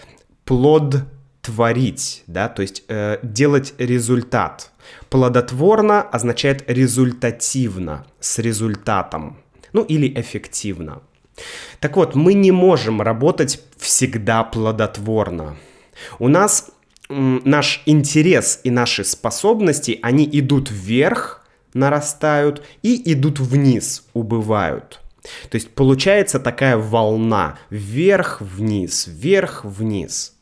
плод 0.45 0.97
творить, 1.43 2.25
да, 2.27 2.49
то 2.49 2.63
есть 2.63 2.85
э, 2.89 3.19
делать 3.23 3.75
результат. 3.79 4.73
Плодотворно 5.11 6.03
означает 6.03 6.65
результативно, 6.71 8.07
с 8.21 8.39
результатом, 8.39 9.39
ну 9.73 9.83
или 9.83 10.13
эффективно. 10.21 11.03
Так 11.81 11.97
вот, 11.97 12.15
мы 12.15 12.35
не 12.35 12.53
можем 12.53 13.01
работать 13.01 13.63
всегда 13.79 14.45
плодотворно. 14.45 15.57
У 16.19 16.29
нас 16.29 16.71
наш 17.09 17.83
интерес 17.87 18.61
и 18.65 18.71
наши 18.71 19.05
способности, 19.05 19.99
они 20.03 20.29
идут 20.31 20.71
вверх, 20.71 21.47
нарастают, 21.75 22.63
и 22.83 23.13
идут 23.13 23.41
вниз, 23.41 24.05
убывают. 24.15 25.01
То 25.51 25.57
есть 25.57 25.71
получается 25.71 26.41
такая 26.41 26.77
волна 26.77 27.59
вверх-вниз, 27.71 29.07
вверх-вниз. 29.07 30.35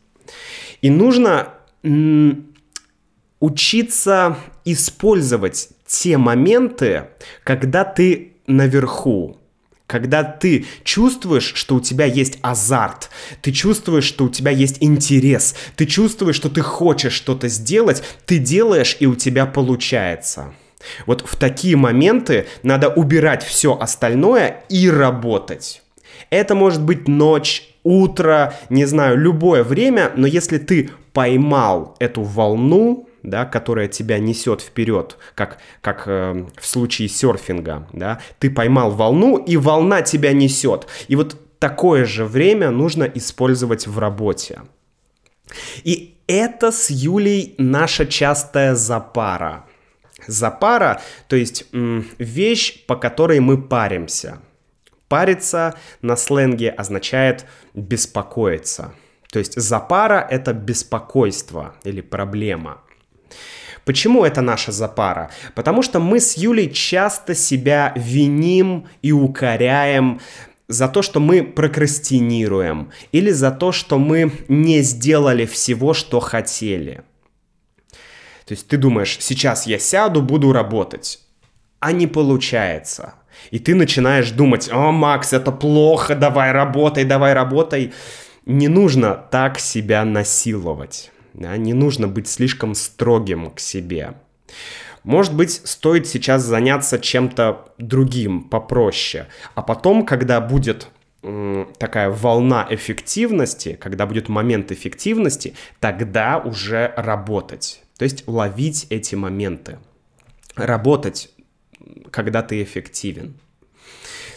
И 0.83 0.91
нужно 0.91 1.55
учиться 3.41 4.37
использовать 4.65 5.69
те 5.87 6.19
моменты, 6.19 7.09
когда 7.45 7.85
ты 7.85 8.33
наверху, 8.47 9.39
когда 9.87 10.25
ты 10.25 10.67
чувствуешь, 10.83 11.53
что 11.55 11.77
у 11.77 11.81
тебя 11.81 12.07
есть 12.07 12.39
азарт, 12.43 13.11
ты 13.41 13.53
чувствуешь, 13.53 14.05
что 14.05 14.25
у 14.25 14.29
тебя 14.29 14.51
есть 14.51 14.79
интерес, 14.81 15.55
ты 15.77 15.87
чувствуешь, 15.87 16.37
что 16.37 16.49
ты 16.49 16.61
хочешь 16.61 17.13
что-то 17.13 17.49
сделать, 17.49 18.03
ты 18.25 18.39
делаешь, 18.39 18.97
и 18.99 19.07
у 19.07 19.15
тебя 19.15 19.47
получается. 19.47 20.53
Вот 21.07 21.23
в 21.27 21.37
такие 21.37 21.77
моменты 21.77 22.47
надо 22.63 22.89
убирать 22.89 23.45
все 23.45 23.77
остальное 23.79 24.65
и 24.69 24.89
работать. 24.91 25.83
Это 26.31 26.55
может 26.55 26.83
быть 26.83 27.09
ночь, 27.09 27.69
утро, 27.85 28.55
не 28.69 28.85
знаю, 28.85 29.17
любое 29.17 29.63
время, 29.63 30.13
но 30.17 30.27
если 30.27 30.59
ты 30.59 30.91
поймал 31.13 31.97
эту 31.99 32.23
волну, 32.23 33.09
да, 33.27 33.45
которая 33.45 33.89
тебя 33.89 34.19
несет 34.19 34.63
вперед, 34.63 35.19
как, 35.35 35.59
как 35.83 36.05
э, 36.07 36.47
в 36.59 36.67
случае 36.67 37.09
серфинга, 37.09 37.87
да, 37.93 38.21
ты 38.39 38.51
поймал 38.51 38.93
волну, 38.93 39.37
и 39.37 39.57
волна 39.57 40.01
тебя 40.03 40.33
несет. 40.33 40.87
И 41.09 41.17
вот 41.17 41.37
такое 41.59 42.05
же 42.05 42.25
время 42.25 42.71
нужно 42.71 43.05
использовать 43.05 43.87
в 43.87 43.99
работе. 43.99 44.63
И 45.85 46.17
это 46.27 46.73
с 46.73 46.91
Юлей 46.91 47.55
наша 47.59 48.07
частая 48.07 48.75
запара. 48.75 49.67
Запара, 50.27 51.01
то 51.29 51.37
есть 51.37 51.67
м, 51.73 52.07
вещь, 52.19 52.87
по 52.87 52.97
которой 52.97 53.41
мы 53.41 53.61
паримся. 53.61 54.41
Париться 55.09 55.75
на 56.03 56.17
сленге 56.17 56.71
означает 56.71 57.47
беспокоиться. 57.75 58.93
То 59.31 59.39
есть 59.39 59.61
запара— 59.61 60.27
это 60.31 60.53
беспокойство 60.53 61.77
или 61.85 62.01
проблема. 62.01 62.81
Почему 63.87 64.25
это 64.25 64.41
наша 64.41 64.73
запара? 64.73 65.31
Потому 65.55 65.81
что 65.81 66.01
мы 66.01 66.19
с 66.19 66.37
Юлей 66.37 66.73
часто 66.73 67.37
себя 67.37 67.93
виним 67.95 68.89
и 69.01 69.13
укоряем 69.13 70.21
за 70.67 70.89
то, 70.89 71.03
что 71.03 71.21
мы 71.21 71.45
прокрастинируем, 71.45 72.91
или 73.13 73.31
за 73.31 73.53
то, 73.53 73.71
что 73.71 74.01
мы 74.01 74.33
не 74.49 74.83
сделали 74.83 75.47
всего, 75.47 75.95
что 75.95 76.19
хотели. 76.19 77.05
То 78.45 78.55
есть 78.55 78.67
ты 78.67 78.77
думаешь, 78.77 79.19
сейчас 79.21 79.69
я 79.69 79.79
сяду, 79.79 80.21
буду 80.21 80.53
работать, 80.53 81.21
а 81.79 81.93
не 81.93 82.09
получается. 82.09 83.15
И 83.53 83.61
ты 83.61 83.77
начинаешь 83.77 84.33
думать, 84.33 84.69
о, 84.73 84.91
Макс, 84.91 85.33
это 85.33 85.53
плохо, 85.53 86.17
давай 86.17 86.51
работай, 86.51 87.05
давай 87.05 87.35
работай. 87.35 87.93
Не 88.47 88.67
нужно 88.67 89.15
так 89.15 89.61
себя 89.61 90.05
насиловать. 90.05 91.13
Да? 91.37 91.57
Не 91.57 91.75
нужно 91.75 92.09
быть 92.09 92.29
слишком 92.29 92.75
строгим 92.75 93.51
к 93.51 93.61
себе. 93.61 94.15
Может 95.05 95.37
быть, 95.37 95.53
стоит 95.53 96.09
сейчас 96.09 96.43
заняться 96.43 96.99
чем-то 96.99 97.73
другим, 97.79 98.43
попроще. 98.43 99.29
А 99.55 99.63
потом, 99.63 100.05
когда 100.05 100.41
будет 100.41 100.89
такая 101.79 102.11
волна 102.11 102.67
эффективности, 102.71 103.79
когда 103.81 104.07
будет 104.07 104.29
момент 104.29 104.73
эффективности, 104.73 105.55
тогда 105.79 106.39
уже 106.39 106.93
работать. 106.97 107.83
То 107.99 108.05
есть 108.05 108.25
ловить 108.27 108.87
эти 108.91 109.15
моменты. 109.15 109.79
Работать, 110.55 111.31
когда 112.11 112.43
ты 112.43 112.63
эффективен. 112.63 113.39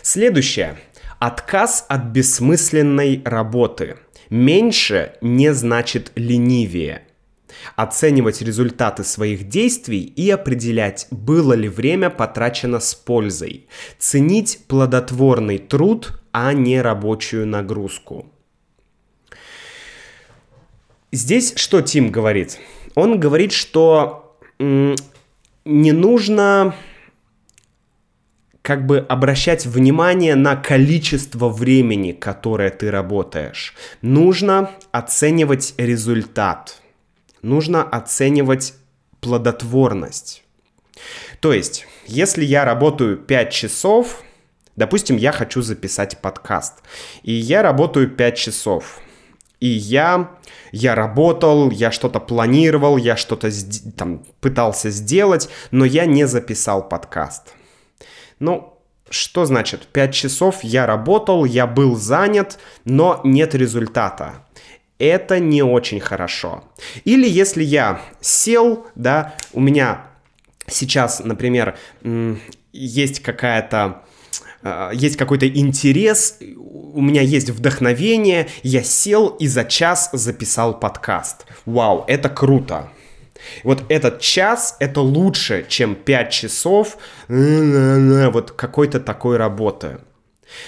Следующее. 0.02 0.78
Отказ 1.20 1.86
от 1.90 2.06
бессмысленной 2.06 3.22
работы. 3.26 3.98
Меньше 4.30 5.14
не 5.22 5.54
значит 5.54 6.12
ленивее. 6.16 7.04
Оценивать 7.76 8.42
результаты 8.42 9.04
своих 9.04 9.50
действий 9.50 10.02
и 10.02 10.30
определять, 10.30 11.08
было 11.12 11.54
ли 11.54 11.68
время 11.68 12.10
потрачено 12.10 12.80
с 12.80 12.94
пользой. 12.94 13.68
Ценить 13.98 14.60
плодотворный 14.68 15.58
труд, 15.58 16.22
а 16.32 16.54
не 16.54 16.82
рабочую 16.82 17.48
нагрузку. 17.48 18.32
Здесь 21.12 21.54
что 21.56 21.82
Тим 21.82 22.12
говорит? 22.12 22.60
Он 22.94 23.20
говорит, 23.20 23.52
что 23.52 24.38
не 24.60 25.92
нужно 25.92 26.76
как 28.70 28.86
бы 28.86 29.00
обращать 29.00 29.66
внимание 29.66 30.36
на 30.36 30.56
количество 30.56 31.50
времени, 31.50 32.12
которое 32.12 32.70
ты 32.70 32.92
работаешь. 32.92 33.74
Нужно 34.04 34.70
оценивать 34.92 35.74
результат. 35.78 36.80
Нужно 37.42 37.82
оценивать 37.82 38.76
плодотворность. 39.22 40.44
То 41.40 41.52
есть, 41.52 41.88
если 42.06 42.46
я 42.46 42.64
работаю 42.64 43.18
5 43.18 43.52
часов, 43.52 44.22
допустим, 44.76 45.18
я 45.18 45.32
хочу 45.32 45.64
записать 45.64 46.20
подкаст, 46.20 46.84
и 47.24 47.34
я 47.34 47.64
работаю 47.64 48.08
5 48.08 48.38
часов, 48.38 49.00
и 49.60 49.68
я, 49.68 50.30
я 50.72 50.94
работал, 50.94 51.72
я 51.72 51.92
что-то 51.92 52.20
планировал, 52.20 52.98
я 52.98 53.18
что-то 53.18 53.50
там 53.98 54.24
пытался 54.42 54.92
сделать, 54.92 55.50
но 55.72 55.86
я 55.86 56.06
не 56.06 56.28
записал 56.28 56.88
подкаст. 56.88 57.56
Ну, 58.40 58.78
что 59.10 59.46
значит? 59.46 59.88
5 59.88 60.14
часов 60.14 60.64
я 60.64 60.86
работал, 60.86 61.46
я 61.46 61.68
был 61.68 61.96
занят, 61.96 62.60
но 62.86 63.22
нет 63.24 63.56
результата. 63.56 64.46
Это 64.98 65.40
не 65.40 65.64
очень 65.64 66.00
хорошо. 66.00 66.64
Или 67.06 67.28
если 67.28 67.64
я 67.64 68.02
сел, 68.22 68.86
да, 68.96 69.36
у 69.54 69.62
меня 69.62 70.08
сейчас, 70.68 71.22
например, 71.24 71.78
есть 72.74 73.22
какая-то 73.22 74.04
а, 74.62 74.92
есть 74.92 75.16
какой-то 75.16 75.48
интерес, 75.48 76.38
у 76.58 77.02
меня 77.02 77.22
есть 77.22 77.50
вдохновение, 77.50 78.48
я 78.62 78.84
сел 78.84 79.28
и 79.28 79.48
за 79.48 79.64
час 79.64 80.10
записал 80.12 80.80
подкаст. 80.80 81.46
Вау, 81.66 82.04
это 82.08 82.30
круто. 82.30 82.90
Вот 83.64 83.84
этот 83.90 84.20
час 84.20 84.76
это 84.80 85.02
лучше, 85.02 85.66
чем 85.68 85.96
5 85.96 86.32
часов 86.32 86.98
вот 87.28 88.52
какой-то 88.52 89.00
такой 89.00 89.38
работы. 89.38 90.00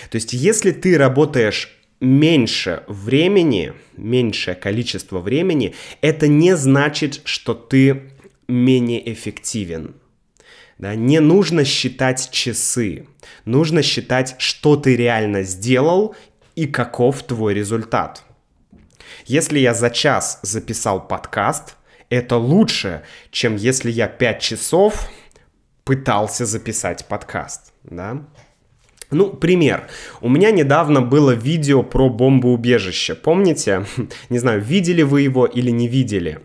То 0.10 0.16
есть, 0.16 0.34
если 0.34 0.72
ты 0.72 0.98
работаешь 0.98 1.78
меньше 2.00 2.84
времени, 2.88 3.74
меньшее 3.98 4.56
количество 4.56 5.20
времени, 5.20 5.76
это 6.02 6.28
не 6.28 6.56
значит, 6.56 7.22
что 7.26 7.54
ты 7.54 8.12
менее 8.48 9.12
эффективен. 9.12 9.96
Да, 10.78 10.96
не 10.96 11.20
нужно 11.20 11.64
считать 11.64 12.32
часы, 12.32 13.08
нужно 13.46 13.84
считать, 13.84 14.36
что 14.40 14.76
ты 14.76 14.96
реально 14.96 15.44
сделал 15.44 16.16
и 16.56 16.66
каков 16.66 17.22
твой 17.22 17.54
результат. 17.54 18.24
Если 19.26 19.60
я 19.60 19.76
за 19.76 19.92
час 19.92 20.40
записал 20.42 21.08
подкаст, 21.08 21.76
это 22.12 22.36
лучше, 22.36 23.02
чем 23.32 23.56
если 23.56 23.90
я 23.90 24.08
5 24.08 24.40
часов 24.40 25.10
пытался 25.86 26.46
записать 26.46 27.06
подкаст, 27.08 27.74
да? 27.84 28.24
Ну, 29.12 29.30
пример. 29.30 29.88
У 30.22 30.30
меня 30.30 30.52
недавно 30.52 31.02
было 31.02 31.32
видео 31.32 31.84
про 31.84 32.10
бомбоубежище. 32.10 33.16
Помните? 33.16 33.86
Не 34.30 34.40
знаю, 34.40 34.62
видели 34.62 35.02
вы 35.02 35.22
его 35.22 35.46
или 35.46 35.70
не 35.70 35.90
видели. 35.90 36.40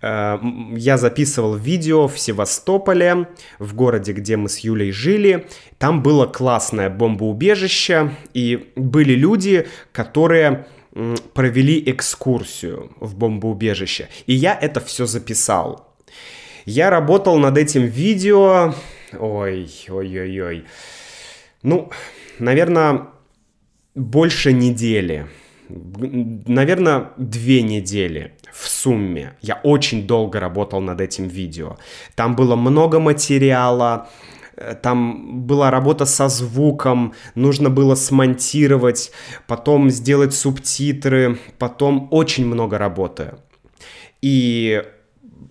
Э, 0.00 0.38
я 0.76 0.98
записывал 0.98 1.54
видео 1.54 2.08
в 2.08 2.18
Севастополе, 2.18 3.28
в 3.60 3.74
городе, 3.74 4.12
где 4.12 4.36
мы 4.36 4.48
с 4.48 4.58
Юлей 4.58 4.90
жили. 4.90 5.46
Там 5.78 6.02
было 6.02 6.26
классное 6.26 6.90
бомбоубежище, 6.90 8.10
и 8.34 8.72
были 8.74 9.14
люди, 9.14 9.68
которые 9.92 10.66
провели 11.34 11.82
экскурсию 11.86 12.92
в 13.00 13.16
бомбоубежище. 13.16 14.08
И 14.26 14.34
я 14.34 14.58
это 14.58 14.80
все 14.80 15.06
записал. 15.06 15.94
Я 16.66 16.90
работал 16.90 17.38
над 17.38 17.58
этим 17.58 17.84
видео... 17.84 18.74
Ой, 19.18 19.68
ой-ой-ой. 19.88 20.64
Ну, 21.62 21.90
наверное, 22.38 23.08
больше 23.94 24.52
недели. 24.52 25.26
Наверное, 25.68 27.10
две 27.16 27.62
недели 27.62 28.32
в 28.52 28.68
сумме. 28.68 29.36
Я 29.40 29.60
очень 29.62 30.06
долго 30.06 30.40
работал 30.40 30.80
над 30.80 31.00
этим 31.00 31.28
видео. 31.28 31.78
Там 32.14 32.36
было 32.36 32.56
много 32.56 33.00
материала, 33.00 34.08
там 34.82 35.46
была 35.46 35.70
работа 35.70 36.04
со 36.04 36.28
звуком, 36.28 37.14
нужно 37.34 37.70
было 37.70 37.94
смонтировать, 37.94 39.12
потом 39.46 39.90
сделать 39.90 40.34
субтитры, 40.34 41.38
потом 41.58 42.08
очень 42.10 42.46
много 42.46 42.78
работы. 42.78 43.34
И 44.20 44.82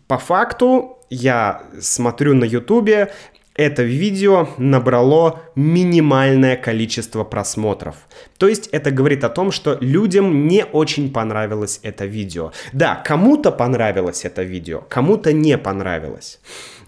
по 0.07 0.17
факту 0.17 0.99
я 1.09 1.63
смотрю 1.79 2.33
на 2.35 2.45
ютубе, 2.45 3.11
это 3.53 3.83
видео 3.83 4.47
набрало 4.57 5.41
минимальное 5.55 6.55
количество 6.55 7.23
просмотров. 7.23 7.95
То 8.37 8.47
есть 8.47 8.67
это 8.67 8.91
говорит 8.91 9.23
о 9.23 9.29
том, 9.29 9.51
что 9.51 9.77
людям 9.81 10.47
не 10.47 10.63
очень 10.65 11.11
понравилось 11.11 11.79
это 11.83 12.05
видео. 12.05 12.53
Да, 12.71 12.95
кому-то 12.95 13.51
понравилось 13.51 14.25
это 14.25 14.43
видео, 14.43 14.83
кому-то 14.89 15.33
не 15.33 15.57
понравилось. 15.57 16.39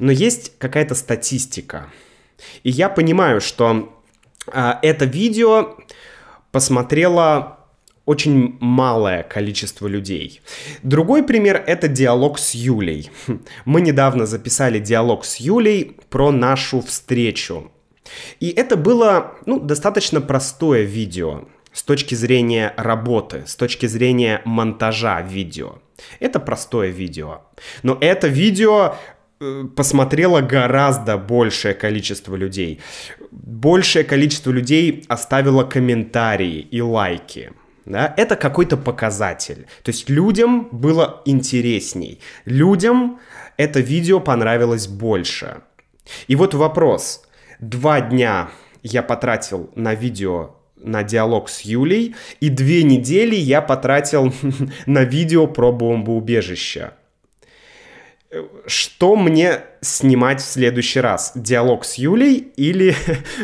Но 0.04 0.12
есть 0.12 0.52
какая-то 0.58 0.96
статистика. 0.96 1.89
И 2.63 2.70
я 2.70 2.89
понимаю, 2.89 3.39
что 3.39 4.04
э, 4.52 4.74
это 4.82 5.06
видео 5.06 5.78
посмотрело 6.52 7.60
очень 8.04 8.58
малое 8.60 9.24
количество 9.24 9.88
людей. 9.88 10.42
Другой 10.82 11.24
пример— 11.24 11.63
это 11.68 11.88
диалог 11.88 12.38
с 12.38 12.54
Юлей. 12.54 13.12
Мы 13.66 13.80
недавно 13.80 14.26
записали 14.26 14.80
диалог 14.80 15.24
с 15.24 15.38
Юлей 15.38 15.96
про 16.10 16.32
нашу 16.32 16.82
встречу. 16.82 17.72
И 18.42 18.50
это 18.50 18.76
было 18.76 19.36
ну, 19.46 19.58
достаточно 19.58 20.20
простое 20.20 20.82
видео 20.82 21.48
с 21.72 21.82
точки 21.82 22.13
зрения 22.13 22.74
работы, 22.76 23.44
с 23.48 23.56
точки 23.56 23.86
зрения 23.86 24.42
монтажа 24.44 25.22
видео. 25.22 25.76
Это 26.20 26.42
простое 26.42 26.89
видео. 26.89 27.44
Но 27.84 27.98
это 28.02 28.28
видео 28.28 28.98
посмотрело 29.75 30.41
гораздо 30.41 31.17
большее 31.17 31.73
количество 31.73 32.36
людей. 32.36 32.82
Большее 33.32 34.03
количество 34.03 34.51
людей 34.51 35.06
оставило 35.08 35.63
комментарии 35.63 36.60
и 36.60 36.82
лайки. 36.82 37.51
Да? 37.86 38.13
Это 38.17 38.36
какой-то 38.36 38.77
показатель. 38.77 39.67
То 39.84 39.89
есть 39.89 40.10
людям 40.10 40.69
было 40.71 41.21
интересней. 41.25 42.19
Людям 42.45 43.19
это 43.58 43.79
видео 43.79 44.19
понравилось 44.19 44.88
больше. 44.88 45.62
И 46.27 46.36
вот 46.36 46.53
вопрос. 46.53 47.23
Два 47.60 48.01
дня 48.01 48.49
я 48.82 49.03
потратил 49.03 49.69
на 49.75 49.93
видео 49.95 50.56
на 50.75 51.01
диалог 51.03 51.47
с 51.47 51.62
Юлей, 51.62 52.13
и 52.41 52.49
две 52.49 52.84
недели 52.84 53.36
я 53.36 53.62
потратил 53.62 54.34
на 54.86 55.06
видео 55.06 55.47
про 55.47 55.71
бомбоубежище 55.71 56.91
что 58.65 59.15
мне 59.15 59.62
снимать 59.82 60.41
в 60.41 60.46
следующий 60.46 61.00
раз? 61.00 61.34
Диалог 61.36 61.86
с 61.86 61.96
Юлей 61.96 62.52
или 62.56 62.96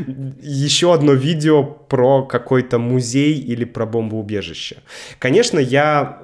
еще 0.42 0.94
одно 0.94 1.14
видео 1.14 1.64
про 1.64 2.24
какой-то 2.24 2.80
музей 2.80 3.40
или 3.40 3.66
про 3.66 3.86
бомбоубежище? 3.86 4.78
Конечно, 5.20 5.60
я 5.60 6.22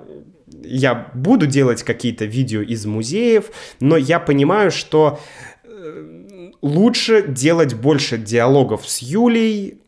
я 0.63 1.11
буду 1.13 1.45
делать 1.45 1.83
какие-то 1.83 2.25
видео 2.25 2.61
из 2.61 2.85
музеев, 2.85 3.51
но 3.79 3.97
я 3.97 4.19
понимаю, 4.19 4.71
что 4.71 5.19
э, 5.63 6.51
лучше 6.61 7.27
делать 7.27 7.75
больше 7.75 8.17
диалогов 8.17 8.89
с 8.89 8.99
Юлей, 9.01 9.81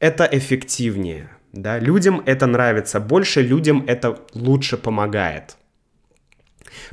это 0.00 0.28
эффективнее. 0.30 1.30
Да? 1.52 1.78
Людям 1.78 2.22
это 2.26 2.46
нравится 2.46 3.00
больше, 3.00 3.42
людям 3.42 3.84
это 3.86 4.18
лучше 4.34 4.76
помогает. 4.76 5.56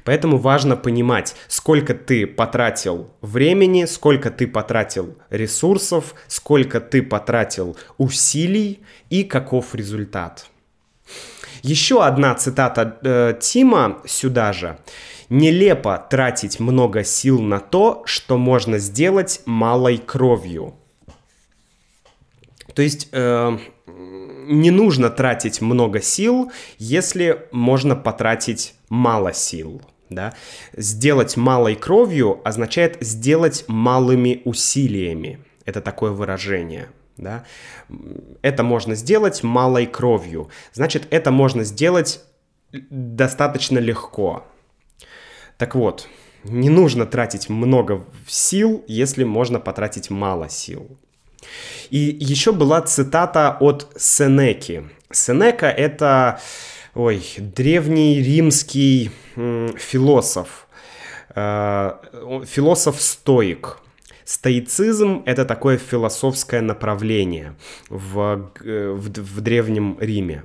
Поэтому 0.03 0.37
важно 0.37 0.75
понимать, 0.75 1.35
сколько 1.47 1.93
ты 1.93 2.27
потратил 2.27 3.11
времени, 3.21 3.85
сколько 3.85 4.31
ты 4.31 4.47
потратил 4.47 5.17
ресурсов, 5.29 6.15
сколько 6.27 6.79
ты 6.79 7.01
потратил 7.01 7.77
усилий 7.97 8.79
и 9.09 9.23
каков 9.23 9.75
результат. 9.75 10.49
Еще 11.61 12.03
одна 12.03 12.35
цитата 12.35 12.99
э, 13.03 13.33
Тима 13.39 14.01
сюда 14.05 14.53
же. 14.53 14.79
Нелепо 15.29 15.97
тратить 16.09 16.59
много 16.59 17.03
сил 17.03 17.39
на 17.41 17.59
то, 17.59 18.03
что 18.05 18.37
можно 18.37 18.79
сделать 18.79 19.41
малой 19.45 19.97
кровью. 19.97 20.75
То 22.73 22.81
есть 22.81 23.09
э, 23.11 23.57
не 24.49 24.71
нужно 24.71 25.09
тратить 25.09 25.61
много 25.61 26.01
сил, 26.01 26.51
если 26.77 27.47
можно 27.51 27.95
потратить 27.95 28.73
мало 28.89 29.34
сил. 29.34 29.82
Да? 30.10 30.34
Сделать 30.75 31.38
малой 31.38 31.75
кровью 31.75 32.41
означает 32.43 32.97
сделать 33.02 33.65
малыми 33.67 34.41
усилиями. 34.43 35.39
Это 35.65 35.82
такое 35.82 36.12
выражение. 36.12 36.89
Да? 37.17 37.45
Это 38.41 38.63
можно 38.63 38.95
сделать 38.95 39.43
малой 39.43 39.86
кровью. 39.86 40.49
Значит, 40.73 41.08
это 41.12 41.32
можно 41.32 41.63
сделать 41.63 42.21
достаточно 42.71 43.78
легко. 43.80 44.45
Так 45.58 45.75
вот, 45.75 46.08
не 46.43 46.69
нужно 46.69 47.06
тратить 47.06 47.49
много 47.49 48.06
сил, 48.28 48.84
если 48.88 49.23
можно 49.23 49.60
потратить 49.60 50.10
мало 50.10 50.49
сил. 50.49 50.97
И 51.89 51.97
еще 52.19 52.52
была 52.52 52.82
цитата 52.82 53.58
от 53.60 53.91
Сенеки. 53.97 54.89
Сенека 55.12 55.67
это, 55.67 56.39
ой, 56.93 57.23
древний 57.38 58.21
римский 58.21 59.12
философ, 59.36 60.67
э, 61.36 61.91
философ-стоик. 62.45 63.80
Стоицизм— 64.25 65.23
это 65.25 65.45
такое 65.45 65.78
философское 65.78 66.62
направление 66.62 67.56
в, 67.89 68.52
в, 68.60 69.21
в 69.21 69.41
Древнем 69.41 69.97
Риме. 69.99 70.43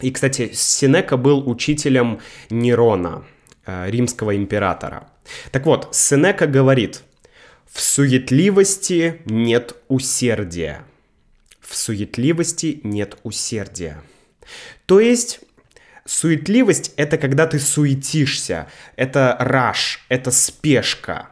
И, 0.00 0.10
кстати, 0.10 0.50
Сенека 0.52 1.16
был 1.16 1.48
учителем 1.48 2.20
Нерона, 2.50 3.24
э, 3.66 3.90
римского 3.90 4.36
императора. 4.36 5.08
Так 5.52 5.66
вот, 5.66 5.88
Сенека 5.94 6.46
говорит— 6.46 7.02
в 7.74 7.80
суетливости 7.80 9.20
нет 9.24 9.74
усердия. 9.88 10.84
В 11.60 11.74
суетливости 11.74 12.80
нет 12.84 13.18
усердия. 13.24 14.00
То 14.86 15.00
есть 15.00 15.40
суетливость— 16.04 16.92
это 16.96 17.18
когда 17.18 17.46
ты 17.46 17.58
суетишься, 17.58 18.68
это 18.96 19.36
раш, 19.38 20.04
это 20.08 20.30
спешка. 20.30 21.28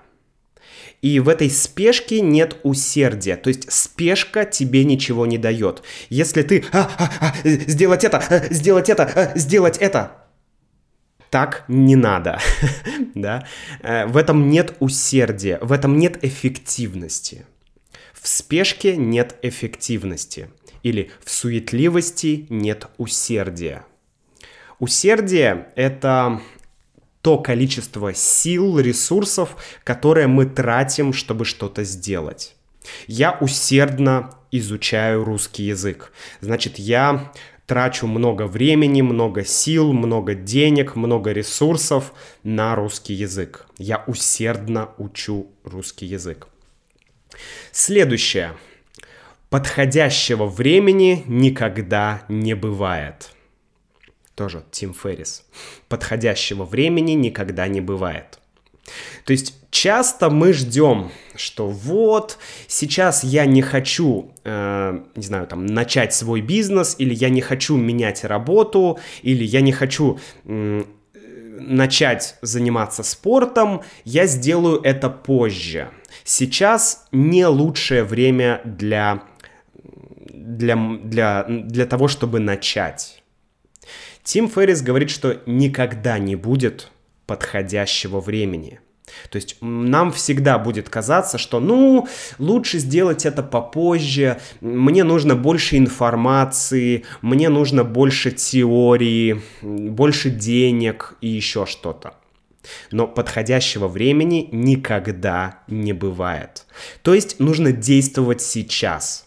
И 1.02 1.18
в 1.18 1.28
этой 1.28 1.50
спешке 1.50 2.20
нет 2.20 2.56
усердия. 2.62 3.36
То 3.36 3.48
есть 3.48 3.70
спешка 3.72 4.44
тебе 4.44 4.84
ничего 4.84 5.26
не 5.26 5.36
дает. 5.36 5.82
Если 6.10 6.42
ты 6.42 6.64
а, 6.72 6.88
а, 6.96 7.10
а, 7.20 7.34
сделать 7.44 8.04
это, 8.04 8.18
а, 8.18 8.54
сделать 8.54 8.88
это, 8.88 9.04
а, 9.04 9.36
сделать 9.36 9.78
это, 9.78 10.12
так 11.28 11.64
не 11.66 11.96
надо, 11.96 12.38
да? 13.14 13.46
Э, 13.82 14.06
в 14.06 14.16
этом 14.16 14.48
нет 14.48 14.76
усердия, 14.80 15.58
в 15.60 15.72
этом 15.72 15.98
нет 15.98 16.22
эффективности. 16.22 17.46
В 18.12 18.28
спешке 18.28 18.96
нет 18.96 19.36
эффективности 19.42 20.50
или 20.82 21.10
в 21.24 21.30
суетливости 21.30 22.46
нет 22.48 22.86
усердия. 22.98 23.84
Усердие— 24.78 25.68
это 25.76 26.40
то 27.20 27.38
количество 27.38 28.12
сил, 28.12 28.80
ресурсов, 28.80 29.56
которые 29.84 30.26
мы 30.26 30.44
тратим, 30.44 31.12
чтобы 31.12 31.44
что-то 31.44 31.84
сделать. 31.84 32.56
Я 33.06 33.38
усердно 33.40 34.34
изучаю 34.50 35.24
русский 35.24 35.62
язык. 35.64 36.12
Значит, 36.40 36.80
я 36.80 37.32
трачу 37.66 38.08
много 38.08 38.46
времени, 38.46 39.02
много 39.02 39.44
сил, 39.44 39.92
много 39.92 40.34
денег, 40.34 40.96
много 40.96 41.30
ресурсов 41.30 42.12
на 42.42 42.74
русский 42.74 43.14
язык. 43.14 43.66
Я 43.78 44.02
усердно 44.08 44.90
учу 44.98 45.52
русский 45.62 46.06
язык. 46.06 46.48
Следующее. 47.70 48.54
Подходящего 49.52 50.46
времени 50.46 51.24
никогда 51.26 52.22
не 52.30 52.54
бывает. 52.54 53.32
Тоже 54.34 54.64
Тим 54.70 54.94
Феррис. 54.94 55.44
Подходящего 55.90 56.64
времени 56.64 57.12
никогда 57.12 57.68
не 57.68 57.82
бывает. 57.82 58.38
То 59.26 59.32
есть 59.34 59.54
часто 59.70 60.30
мы 60.30 60.54
ждем, 60.54 61.10
что 61.36 61.68
вот 61.68 62.38
сейчас 62.66 63.24
я 63.24 63.44
не 63.44 63.60
хочу, 63.60 64.32
э, 64.44 64.98
не 65.16 65.22
знаю, 65.22 65.46
там 65.46 65.66
начать 65.66 66.14
свой 66.14 66.40
бизнес, 66.40 66.96
или 66.96 67.12
я 67.12 67.28
не 67.28 67.42
хочу 67.42 67.76
менять 67.76 68.24
работу, 68.24 69.00
или 69.20 69.44
я 69.44 69.60
не 69.60 69.72
хочу 69.72 70.18
э, 70.46 70.82
начать 71.60 72.36
заниматься 72.40 73.02
спортом, 73.02 73.82
я 74.06 74.24
сделаю 74.24 74.80
это 74.80 75.10
позже. 75.10 75.90
Сейчас 76.24 77.06
не 77.12 77.46
лучшее 77.46 78.04
время 78.04 78.60
для 78.64 79.24
для, 80.42 80.76
для, 80.76 81.44
для 81.48 81.86
того, 81.86 82.08
чтобы 82.08 82.40
начать. 82.40 83.22
Тим 84.22 84.48
Феррис 84.48 84.82
говорит, 84.82 85.10
что 85.10 85.40
никогда 85.46 86.18
не 86.18 86.36
будет 86.36 86.90
подходящего 87.26 88.20
времени. 88.20 88.80
То 89.30 89.36
есть 89.36 89.56
нам 89.60 90.12
всегда 90.12 90.58
будет 90.58 90.88
казаться, 90.88 91.38
что 91.38 91.60
ну 91.60 92.08
лучше 92.38 92.78
сделать 92.78 93.26
это 93.26 93.42
попозже, 93.42 94.40
мне 94.60 95.04
нужно 95.04 95.34
больше 95.34 95.76
информации, 95.76 97.04
мне 97.20 97.48
нужно 97.48 97.84
больше 97.84 98.30
теории, 98.30 99.42
больше 99.60 100.30
денег 100.30 101.16
и 101.20 101.28
еще 101.28 101.66
что-то. 101.66 102.14
Но 102.90 103.08
подходящего 103.08 103.88
времени 103.88 104.48
никогда 104.52 105.60
не 105.66 105.92
бывает. 105.92 106.64
То 107.02 107.12
есть 107.12 107.40
нужно 107.40 107.72
действовать 107.72 108.40
сейчас. 108.40 109.26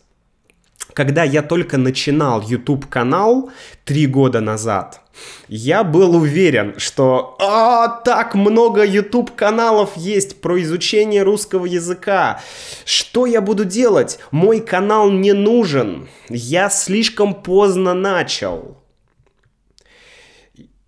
Когда 0.96 1.26
я 1.26 1.44
только 1.44 1.78
начинал 1.78 2.42
YouTube 2.42 2.88
канал 2.88 3.52
три 3.84 4.08
года 4.08 4.40
назад, 4.40 5.02
я 5.50 5.84
был 5.84 6.16
уверен, 6.16 6.76
что 6.78 7.36
а, 7.42 7.90
так 7.90 8.34
много 8.34 8.86
YouTube 8.86 9.36
каналов 9.36 9.98
есть 9.98 10.40
про 10.40 10.62
изучение 10.62 11.24
русского 11.24 11.66
языка. 11.66 12.42
Что 12.86 13.26
я 13.26 13.42
буду 13.42 13.66
делать? 13.66 14.20
Мой 14.32 14.62
канал 14.62 15.12
не 15.12 15.34
нужен. 15.34 16.08
Я 16.30 16.70
слишком 16.70 17.36
поздно 17.44 17.94
начал. 17.94 18.78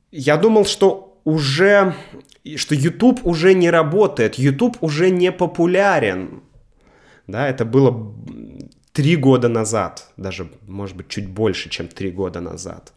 Я 0.09 0.37
думал, 0.37 0.65
что 0.65 1.19
уже 1.25 1.95
что 2.55 2.75
YouTube 2.75 3.25
уже 3.25 3.53
не 3.53 3.69
работает, 3.69 4.35
YouTube 4.35 4.77
уже 4.79 5.09
не 5.09 5.33
популярен. 5.33 6.43
Да, 7.27 7.49
это 7.49 7.65
было 7.65 8.15
три 8.97 9.15
года 9.15 9.47
назад, 9.47 10.11
даже, 10.17 10.49
может 10.67 10.97
быть, 10.97 11.07
чуть 11.07 11.27
больше, 11.27 11.69
чем 11.69 11.87
три 11.87 12.11
года 12.11 12.41
назад 12.41 12.93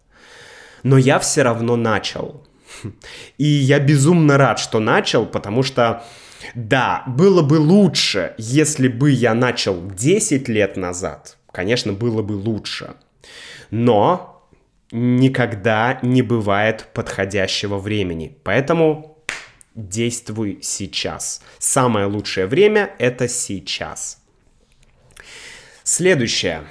но 0.83 0.99
я 0.99 1.19
все 1.19 1.43
равно 1.43 1.77
начал. 1.77 2.47
И 3.39 3.45
я 3.45 3.79
безумно 3.79 4.37
рад, 4.39 4.59
что 4.59 4.81
начал, 4.81 5.27
потому 5.27 5.63
что, 5.63 6.05
да, 6.55 7.05
было 7.07 7.43
бы 7.43 7.55
лучше, 7.55 8.35
если 8.39 8.89
бы 8.89 9.11
я 9.11 9.35
начал 9.35 9.81
10 9.91 10.49
лет 10.49 10.77
назад. 10.77 11.37
Конечно, 11.53 11.93
было 11.93 12.23
бы 12.23 12.33
лучше. 12.33 12.95
Но 13.71 14.47
никогда 14.93 15.99
не 16.03 16.23
бывает 16.23 16.89
подходящего 16.95 17.79
времени. 17.79 18.37
Поэтому 18.43 19.19
действуй 19.75 20.59
сейчас. 20.63 21.43
Самое 21.59 22.07
лучшее 22.07 22.47
время— 22.47 22.91
это 22.99 23.29
сейчас. 23.29 24.19
Следующее. 25.92 26.62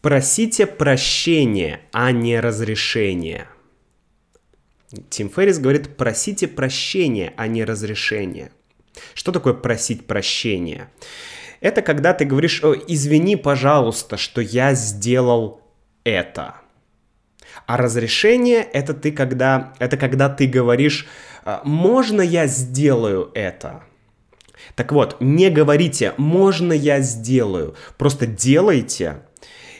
Просите 0.00 0.66
прощения, 0.66 1.82
а 1.92 2.10
не 2.10 2.40
разрешения. 2.40 3.46
Тим 5.08 5.30
Феррис 5.30 5.60
говорит, 5.60 5.96
просите 5.96 6.48
прощения, 6.48 7.32
а 7.36 7.46
не 7.46 7.64
разрешения. 7.64 8.50
Что 9.14 9.30
такое 9.30 9.54
просить 9.54 10.08
прощения? 10.08 10.90
Это 11.60 11.80
когда 11.80 12.12
ты 12.12 12.24
говоришь, 12.24 12.60
извини, 12.88 13.36
пожалуйста, 13.36 14.16
что 14.16 14.40
я 14.40 14.74
сделал 14.74 15.60
это. 16.02 16.56
А 17.66 17.76
разрешение 17.76 18.62
это 18.62 18.94
ты 18.94 19.12
когда, 19.12 19.74
это 19.78 19.96
когда 19.96 20.28
ты 20.28 20.48
говоришь, 20.48 21.06
«А, 21.44 21.60
можно 21.62 22.20
я 22.20 22.48
сделаю 22.48 23.30
это? 23.32 23.84
Так 24.74 24.92
вот, 24.92 25.16
не 25.20 25.50
говорите, 25.50 26.14
можно 26.16 26.72
я 26.72 27.00
сделаю, 27.00 27.74
просто 27.96 28.26
делайте, 28.26 29.22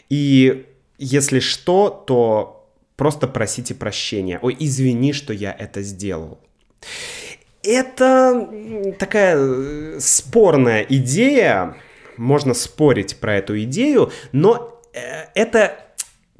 и 0.08 0.66
если 0.98 1.40
что, 1.40 1.90
то 1.90 2.70
просто 2.96 3.28
просите 3.28 3.74
прощения. 3.74 4.38
Ой, 4.40 4.56
извини, 4.58 5.12
что 5.12 5.32
я 5.32 5.52
это 5.52 5.82
сделал. 5.82 6.38
Это 7.62 8.94
такая 8.98 9.36
э, 9.36 9.98
спорная 10.00 10.82
идея, 10.88 11.76
можно 12.16 12.54
спорить 12.54 13.16
про 13.16 13.36
эту 13.36 13.60
идею, 13.64 14.12
но 14.32 14.80
э, 14.94 15.24
это 15.34 15.76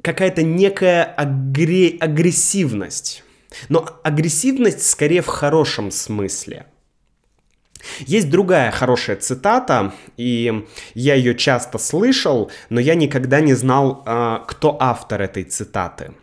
какая-то 0.01 0.41
некая 0.43 1.13
агре- 1.17 1.97
агрессивность. 1.99 3.23
Но 3.69 3.99
агрессивность 4.03 4.87
скорее 4.87 5.21
в 5.21 5.27
хорошем 5.27 5.91
смысле. 5.91 6.67
Есть 7.99 8.29
другая 8.29 8.71
хорошая 8.71 9.15
цитата, 9.17 9.93
и 10.17 10.65
я 10.93 11.15
ее 11.15 11.35
часто 11.35 11.77
слышал, 11.77 12.51
но 12.69 12.79
я 12.79 12.95
никогда 12.95 13.39
не 13.39 13.53
знал, 13.53 14.03
а, 14.05 14.39
кто 14.47 14.77
автор 14.79 15.21
этой 15.21 15.43
цитаты. 15.43 16.13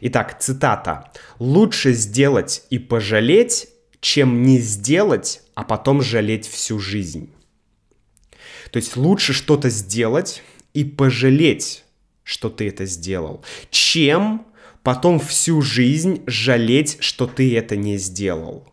Итак, 0.00 0.38
цитата. 0.40 1.10
«Лучше 1.38 1.92
сделать 1.92 2.64
и 2.70 2.78
пожалеть, 2.78 3.68
чем 4.00 4.42
не 4.42 4.58
сделать, 4.58 5.42
а 5.54 5.64
потом 5.64 6.02
жалеть 6.02 6.46
всю 6.46 6.78
жизнь». 6.78 7.32
То 8.70 8.78
есть 8.78 8.96
лучше 8.96 9.32
что-то 9.32 9.68
сделать 9.68 10.42
и 10.72 10.84
пожалеть, 10.84 11.84
что 12.24 12.48
ты 12.48 12.68
это 12.68 12.86
сделал, 12.86 13.44
чем 13.70 14.46
потом 14.82 15.20
всю 15.20 15.60
жизнь 15.60 16.22
жалеть, 16.26 16.96
что 17.00 17.26
ты 17.26 17.54
это 17.56 17.76
не 17.76 17.98
сделал. 17.98 18.72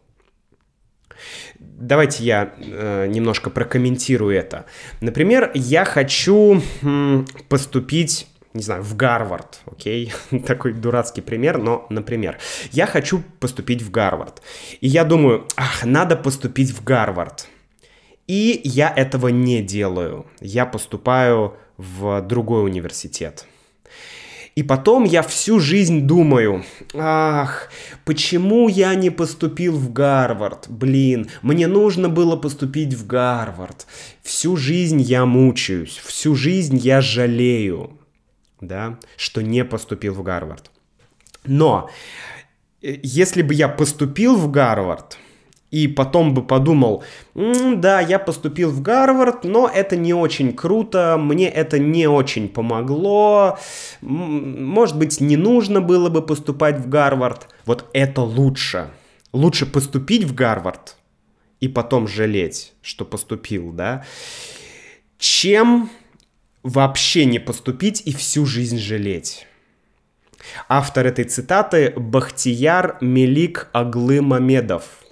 Давайте 1.79 2.23
я 2.25 2.53
э, 2.57 3.07
немножко 3.07 3.49
прокомментирую 3.49 4.35
это. 4.35 4.65
Например, 4.99 5.49
я 5.53 5.85
хочу 5.85 6.61
м, 6.81 7.25
поступить 7.47 8.27
не 8.53 8.63
знаю, 8.63 8.81
в 8.81 8.95
Гарвард, 8.95 9.61
окей? 9.65 10.11
Такой 10.47 10.73
дурацкий 10.73 11.21
пример, 11.21 11.57
но, 11.59 11.85
например, 11.89 12.37
я 12.71 12.85
хочу 12.85 13.23
поступить 13.39 13.81
в 13.81 13.91
Гарвард. 13.91 14.41
И 14.81 14.87
я 14.87 15.05
думаю, 15.05 15.47
ах, 15.55 15.85
надо 15.85 16.15
поступить 16.15 16.71
в 16.71 16.83
Гарвард. 16.83 17.47
И 18.27 18.59
я 18.63 18.91
этого 18.93 19.29
не 19.29 19.61
делаю. 19.61 20.25
Я 20.41 20.65
поступаю 20.65 21.55
в 21.77 22.21
другой 22.21 22.63
университет. 22.65 23.45
И 24.59 24.63
потом 24.63 25.05
я 25.05 25.21
всю 25.21 25.61
жизнь 25.61 26.01
думаю, 26.01 26.65
ах, 26.93 27.69
почему 28.03 28.67
я 28.67 28.93
не 28.93 29.09
поступил 29.09 29.77
в 29.77 29.93
Гарвард? 29.93 30.65
Блин, 30.67 31.29
мне 31.41 31.65
нужно 31.65 32.09
было 32.09 32.35
поступить 32.35 32.93
в 32.93 33.07
Гарвард. 33.07 33.87
Всю 34.21 34.57
жизнь 34.57 34.99
я 34.99 35.25
мучаюсь, 35.25 36.01
всю 36.03 36.35
жизнь 36.35 36.75
я 36.75 36.99
жалею, 36.99 37.97
да, 38.59 38.99
что 39.15 39.41
не 39.41 39.63
поступил 39.63 40.13
в 40.13 40.23
Гарвард. 40.23 40.71
Но 41.45 41.89
э, 42.81 42.97
если 43.01 43.43
бы 43.43 43.53
я 43.53 43.69
поступил 43.69 44.35
в 44.35 44.51
Гарвард, 44.51 45.17
и 45.71 45.87
потом 45.87 46.33
бы 46.33 46.41
подумал, 46.41 47.03
да, 47.35 47.99
я 47.99 48.17
поступил 48.17 48.71
в 48.71 48.81
Гарвард, 48.81 49.43
но 49.43 49.69
это 49.69 49.95
не 49.95 50.13
очень 50.13 50.53
круто, 50.53 51.17
мне 51.19 51.47
это 51.47 51.77
не 51.77 52.07
очень 52.07 52.49
помогло, 52.49 53.59
может 54.01 54.97
быть, 54.97 55.21
не 55.21 55.37
нужно 55.37 55.81
было 55.81 56.09
бы 56.09 56.21
поступать 56.21 56.79
в 56.79 56.89
Гарвард. 56.89 57.47
Вот 57.65 57.85
это 57.93 58.21
лучше. 58.21 58.89
Лучше 59.31 59.67
поступить 59.67 60.23
в 60.23 60.33
Гарвард 60.33 60.95
и 61.59 61.67
потом 61.67 62.07
жалеть, 62.07 62.73
что 62.81 63.05
поступил, 63.05 63.71
да, 63.71 64.05
чем 65.19 65.89
вообще 66.63 67.25
не 67.25 67.37
поступить 67.37 68.01
и 68.05 68.13
всю 68.13 68.47
жизнь 68.47 68.79
жалеть. 68.79 69.45
Автор 70.67 71.05
этой 71.05 71.25
цитаты 71.25 71.93
Бахтияр 71.95 72.97
Мелик 73.01 73.67
Аглы 73.71 74.21
Мамедов– 74.21 74.83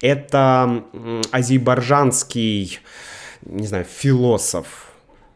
это 0.00 0.84
азербайджанский, 1.30 2.80
не 3.42 3.66
знаю, 3.66 3.84
философ, 3.84 4.92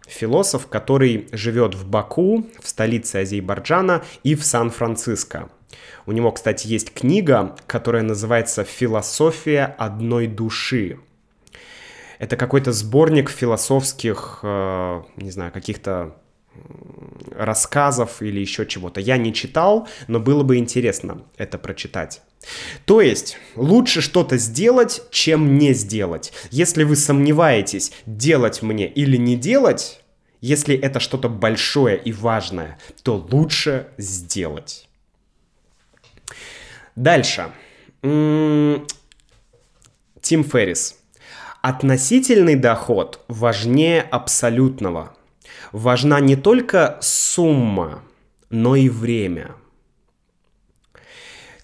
философ, 0.07 0.67
который 0.67 1.29
живет 1.33 1.75
в 1.75 1.89
Баку, 1.89 2.47
в 2.63 2.69
столице 2.69 3.17
Азербайджана 3.17 4.05
и 4.23 4.35
в 4.35 4.45
Сан-Франциско. 4.45 5.51
У 6.07 6.13
него, 6.13 6.31
кстати, 6.31 6.67
есть 6.69 6.95
книга, 6.95 7.57
которая 7.67 8.03
называется 8.03 8.65
«Философия 8.65 9.75
одной 9.77 10.29
души». 10.29 11.01
Это 12.19 12.37
какой-то 12.37 12.73
сборник 12.73 13.29
философских, 13.29 14.39
э, 14.43 15.03
не 15.17 15.31
знаю, 15.31 15.53
каких-то 15.53 16.17
рассказов 17.31 18.23
или 18.23 18.41
еще 18.41 18.67
чего-то. 18.67 19.01
Я 19.01 19.17
не 19.17 19.33
читал, 19.33 19.89
но 20.09 20.21
было 20.21 20.43
бы 20.43 20.57
интересно 20.57 21.23
это 21.37 21.59
прочитать. 21.59 22.23
То 22.85 23.01
есть 23.01 23.39
лучше 23.57 24.01
что-то 24.01 24.37
сделать, 24.39 25.03
чем 25.11 25.59
не 25.59 25.73
сделать. 25.75 26.33
Если 26.51 26.85
вы 26.85 26.97
сомневаетесь, 26.97 27.93
делать 28.07 28.63
мне 28.63 28.89
или 28.89 29.17
не 29.17 29.37
делать, 29.37 30.01
если 30.41 30.77
это 30.77 31.01
что-то 31.01 31.29
большое 31.29 31.99
и 31.99 32.13
важное, 32.13 32.79
то 33.03 33.17
лучше 33.31 33.89
сделать. 33.99 34.89
Дальше. 36.95 37.51
Тим 38.03 38.85
Феррис. 40.45 40.99
Относительный 41.63 42.55
доход 42.55 43.25
важнее 43.27 44.03
абсолютного. 44.03 45.16
Важна 45.73 46.21
не 46.21 46.37
только 46.37 46.99
сумма, 47.01 48.03
но 48.51 48.77
и 48.77 48.89
время– 48.89 49.55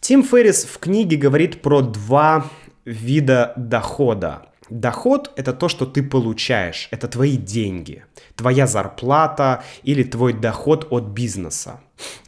Тим 0.02 0.24
Феррис 0.24 0.64
в 0.64 0.80
книге 0.80 1.16
говорит 1.16 1.62
про 1.62 1.80
два 1.80 2.50
вида 2.84 3.52
дохода. 3.56 4.42
Доход– 4.68 5.30
это 5.36 5.52
то, 5.52 5.68
что 5.68 5.86
ты 5.86 6.02
получаешь, 6.02 6.88
это 6.90 7.06
твои 7.06 7.36
деньги, 7.36 8.04
твоя 8.34 8.66
зарплата 8.66 9.62
или 9.84 10.02
твой 10.02 10.32
доход 10.32 10.88
от 10.90 11.04
бизнеса. 11.04 11.78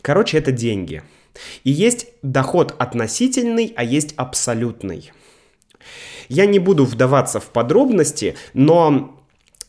Короче, 0.03 0.39
это 0.39 0.53
деньги. 0.53 1.03
И 1.65 1.73
есть 1.73 2.07
доход 2.23 2.77
относительный, 2.79 3.73
а 3.77 3.83
есть 3.83 4.15
абсолютный. 4.17 5.11
Я 6.29 6.47
не 6.47 6.61
буду 6.61 6.85
вдаваться 6.85 7.41
в 7.41 7.47
подробности, 7.47 8.37
но 8.53 9.14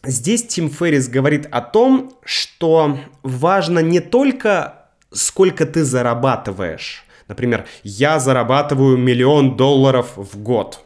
здесь 0.07 0.45
Тим 0.47 0.69
Феррис 0.69 1.07
говорит 1.07 1.47
о 1.51 1.61
том, 1.61 2.13
что 2.23 2.99
важно 3.23 3.79
не 3.79 3.99
только 3.99 4.89
сколько 5.11 5.65
ты 5.65 5.83
зарабатываешь, 5.83 7.05
Например, 7.27 7.65
я 7.83 8.19
зарабатываю 8.19 8.97
миллион 8.97 9.57
долларов 9.57 10.13
в 10.15 10.37
год. 10.41 10.81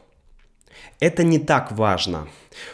Это 1.00 1.24
не 1.24 1.40
так 1.40 1.72
важно. 1.72 2.28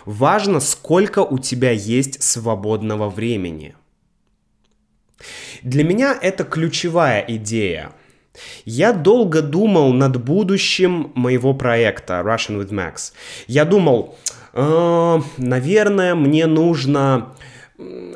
Важно, 0.05 0.59
сколько 0.59 1.19
у 1.19 1.39
тебя 1.39 1.71
есть 1.71 2.21
свободного 2.21 3.09
времени. 3.09 3.75
Для 5.63 5.83
меня 5.83 6.17
это 6.19 6.43
ключевая 6.43 7.23
идея. 7.27 7.91
Я 8.65 8.91
долго 8.91 9.41
думал 9.41 9.93
над 9.93 10.21
будущим 10.23 11.11
моего 11.15 11.53
проекта 11.53 12.21
Russian 12.25 12.59
with 12.59 12.69
Max. 12.69 13.13
Я 13.47 13.63
думал, 13.63 14.17
наверное, 14.55 16.15
мне 16.15 16.45
нужно 16.45 17.35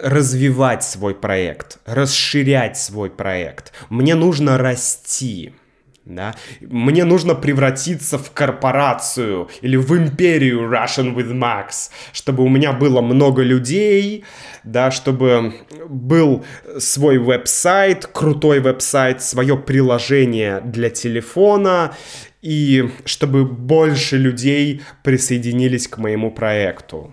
развивать 0.01 0.83
свой 0.83 1.13
проект, 1.15 1.79
расширять 1.85 2.77
свой 2.77 3.09
проект. 3.09 3.73
Мне 3.89 4.15
нужно 4.15 4.57
расти. 4.57 5.53
Да? 6.05 6.33
Мне 6.61 7.03
нужно 7.03 7.35
превратиться 7.35 8.17
в 8.17 8.31
корпорацию 8.31 9.47
или 9.61 9.75
в 9.75 9.95
империю 9.95 10.61
Russian 10.61 11.13
with 11.13 11.31
Max, 11.33 11.91
чтобы 12.13 12.43
у 12.43 12.49
меня 12.49 12.73
было 12.73 13.01
много 13.01 13.43
людей, 13.43 14.23
да, 14.63 14.89
чтобы 14.89 15.53
был 15.87 16.43
свой 16.79 17.19
веб-сайт, 17.19 18.07
крутой 18.07 18.59
веб-сайт, 18.59 19.21
свое 19.21 19.55
приложение 19.55 20.61
для 20.61 20.89
телефона, 20.89 21.93
и 22.41 22.89
чтобы 23.05 23.45
больше 23.45 24.17
людей 24.17 24.81
присоединились 25.03 25.87
к 25.87 25.97
моему 25.97 26.31
проекту. 26.31 27.11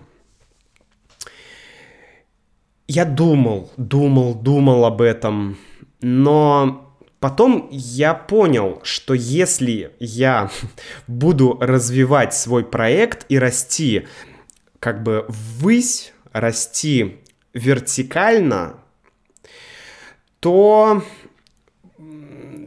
Я 2.89 3.05
думал, 3.05 3.71
думал, 3.77 4.35
думал 4.35 4.85
об 4.85 5.03
этом, 5.03 5.59
но 6.01 6.95
потом 7.19 7.69
я 7.73 8.15
понял, 8.15 8.81
что 8.85 9.13
если 9.15 9.91
я 9.99 10.51
буду 11.09 11.59
развивать 11.61 12.33
свой 12.35 12.65
проект 12.65 13.27
и 13.29 13.39
расти 13.39 14.07
как 14.79 15.03
бы 15.03 15.25
ввысь, 15.29 16.13
расти 16.33 17.19
вертикально, 17.55 18.79
то, 20.39 21.03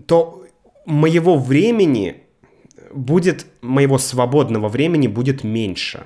то 0.05 0.45
моего 0.85 1.37
времени 1.37 2.23
будет, 2.93 3.45
моего 3.61 3.97
свободного 3.97 4.67
времени 4.67 5.07
будет 5.07 5.43
меньше. 5.43 6.05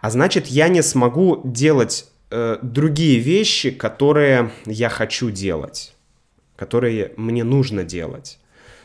А 0.00 0.10
значит, 0.10 0.46
я 0.46 0.68
не 0.68 0.82
смогу 0.82 1.40
делать 1.44 2.06
э, 2.30 2.58
другие 2.62 3.18
вещи, 3.18 3.70
которые 3.70 4.50
я 4.66 4.88
хочу 4.88 5.30
делать, 5.30 5.94
которые 6.56 7.12
мне 7.16 7.44
нужно 7.44 7.84
делать. 7.84 8.38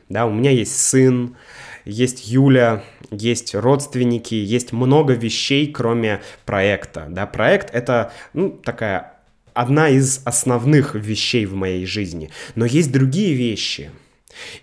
Да, 0.10 0.28
у 0.28 0.32
меня 0.32 0.52
есть 0.52 0.78
сын, 0.78 1.36
есть 1.84 2.28
Юля, 2.28 2.84
есть 3.10 3.56
родственники, 3.56 4.36
есть 4.36 4.72
много 4.72 5.14
вещей, 5.14 5.72
кроме 5.72 6.22
проекта. 6.46 7.08
Да, 7.10 7.26
проект 7.26 7.74
это 7.74 8.12
ну, 8.34 8.52
такая 8.52 9.14
одна 9.54 9.90
из 9.90 10.22
основных 10.26 10.94
вещей 10.94 11.46
в 11.46 11.56
моей 11.56 11.86
жизни. 11.86 12.30
Но 12.56 12.66
есть 12.66 12.92
другие 12.92 13.34
вещи. 13.34 13.90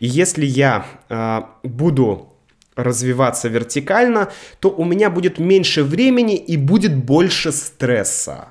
И 0.00 0.06
если 0.06 0.44
я 0.44 0.86
э, 1.08 1.42
буду 1.62 2.32
развиваться 2.76 3.48
вертикально, 3.48 4.30
то 4.60 4.70
у 4.70 4.84
меня 4.84 5.10
будет 5.10 5.38
меньше 5.38 5.82
времени 5.84 6.36
и 6.36 6.56
будет 6.56 6.96
больше 6.96 7.52
стресса. 7.52 8.48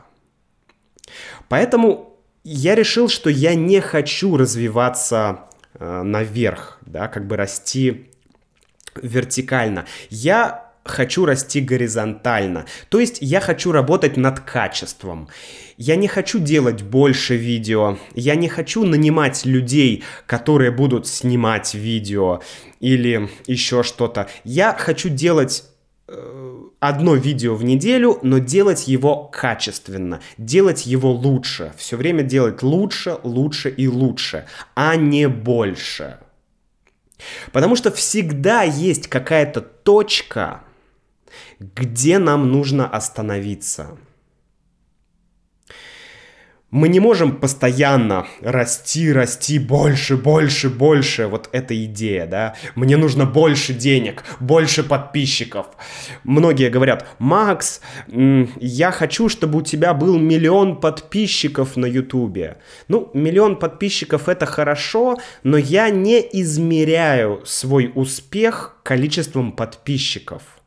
Поэтому 1.49 2.17
я 2.43 2.76
решил, 2.76 3.09
что 3.09 3.30
я 3.30 3.55
не 3.55 3.82
хочу 3.82 4.38
развиваться 4.38 5.41
э, 5.74 6.01
наверх, 6.03 6.80
да, 6.82 7.07
как 7.07 7.28
бы 7.28 7.36
расти 7.36 8.09
вертикально. 8.95 9.86
Я 10.09 10.72
хочу 10.84 11.26
расти 11.26 11.61
горизонтально. 11.61 12.65
То 12.89 12.99
есть 12.99 13.19
я 13.22 13.39
хочу 13.39 13.72
работать 13.72 14.17
над 14.17 14.39
качеством. 14.39 15.30
Я 15.84 15.95
не 15.95 16.07
хочу 16.07 16.38
делать 16.38 16.84
больше 16.84 17.36
видео. 17.36 17.97
Я 18.13 18.36
не 18.36 18.47
хочу 18.47 18.86
нанимать 18.86 19.47
людей, 19.47 20.03
которые 20.27 20.69
будут 20.69 21.07
снимать 21.07 21.73
видео 21.73 22.43
или 22.79 23.32
еще 23.47 23.82
что-то. 23.82 24.29
Я 24.43 24.75
хочу 24.77 25.09
делать 25.09 25.63
э, 26.07 26.59
одно 26.79 27.15
видео 27.15 27.55
в 27.55 27.63
неделю, 27.63 28.19
но 28.21 28.38
делать 28.38 28.88
его 28.88 29.23
качественно, 29.23 30.21
делать 30.38 30.86
его 30.86 31.11
лучше, 31.11 31.73
все 31.77 31.97
время 31.97 32.21
делать 32.21 32.61
лучше, 32.61 33.17
лучше 33.23 33.71
и 33.71 33.88
лучше, 33.88 34.45
а 34.75 34.95
не 34.95 35.27
больше. 35.27 36.19
Потому 37.51 37.75
что 37.75 37.89
всегда 37.89 38.61
есть 38.61 39.07
какая-то 39.07 39.61
точка, 39.61 40.61
где 41.59 42.19
нам 42.19 42.51
нужно 42.51 42.88
остановиться. 42.88 43.97
Мы 46.72 46.88
не 46.88 47.01
можем 47.01 47.36
постоянно 47.36 48.28
расти, 48.39 49.11
расти, 49.11 49.59
больше, 49.59 50.15
больше, 50.15 50.69
больше. 50.69 51.28
Вот 51.28 51.49
эта 51.51 51.76
идея, 51.84 52.26
да. 52.26 52.55
Мне 52.76 52.95
нужно 52.95 53.26
больше 53.26 53.74
денег, 53.74 54.24
больше 54.39 54.82
подписчиков. 54.84 55.65
Многие 56.24 56.69
говорят, 56.69 57.05
Макс, 57.19 57.82
я 58.07 58.91
хочу, 58.91 59.28
чтобы 59.28 59.59
у 59.59 59.61
тебя 59.61 59.93
был 59.93 60.17
миллион 60.17 60.80
подписчиков 60.80 61.76
на 61.76 61.86
Ютубе. 61.86 62.57
Ну, 62.88 63.11
миллион 63.13 63.57
подписчиков 63.57 64.30
это 64.30 64.45
хорошо, 64.45 65.17
но 65.43 65.57
я 65.57 65.89
не 65.89 66.22
измеряю 66.22 67.41
свой 67.45 67.91
успех 67.93 68.78
количеством 68.84 69.51
подписчиков 69.51 70.61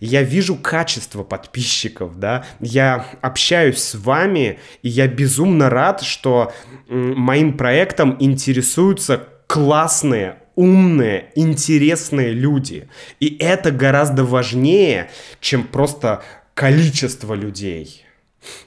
я 0.00 0.22
вижу 0.22 0.56
качество 0.56 1.22
подписчиков, 1.22 2.18
да, 2.18 2.44
я 2.60 3.06
общаюсь 3.20 3.78
с 3.78 3.94
вами, 3.94 4.58
и 4.82 4.88
я 4.88 5.08
безумно 5.08 5.70
рад, 5.70 6.02
что 6.02 6.52
моим 6.88 7.56
проектом 7.56 8.16
интересуются 8.20 9.28
классные, 9.46 10.36
умные, 10.54 11.30
интересные 11.34 12.32
люди. 12.32 12.88
И 13.20 13.36
это 13.38 13.70
гораздо 13.70 14.24
важнее, 14.24 15.10
чем 15.40 15.64
просто 15.64 16.22
количество 16.54 17.34
людей. 17.34 18.04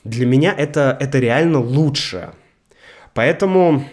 Для 0.03 0.25
меня 0.25 0.53
это, 0.55 0.95
это 0.99 1.19
реально 1.19 1.59
лучше. 1.59 2.31
Поэтому 3.13 3.85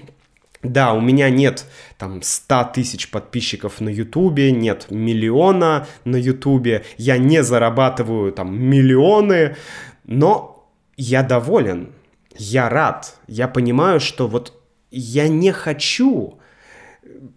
да, 0.72 0.92
у 0.92 1.00
меня 1.00 1.30
нет 1.30 1.66
там 1.98 2.22
100 2.22 2.70
тысяч 2.74 3.10
подписчиков 3.10 3.80
на 3.80 3.88
Ютубе, 3.88 4.52
нет 4.52 4.86
миллиона 4.90 5.86
на 6.04 6.16
Ютубе, 6.16 6.84
я 6.96 7.18
не 7.18 7.42
зарабатываю 7.42 8.32
там 8.32 8.58
миллионы, 8.58 9.56
но 10.04 10.68
я 10.96 11.22
доволен, 11.22 11.92
я 12.36 12.68
рад, 12.68 13.18
я 13.26 13.48
понимаю, 13.48 14.00
что 14.00 14.28
вот 14.28 14.60
я 14.90 15.28
не 15.28 15.52
хочу 15.52 16.38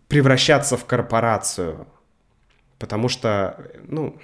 превращаться 0.08 0.78
в 0.78 0.86
корпорацию, 0.86 1.88
потому 2.78 3.10
что, 3.10 3.72
ну, 3.88 4.18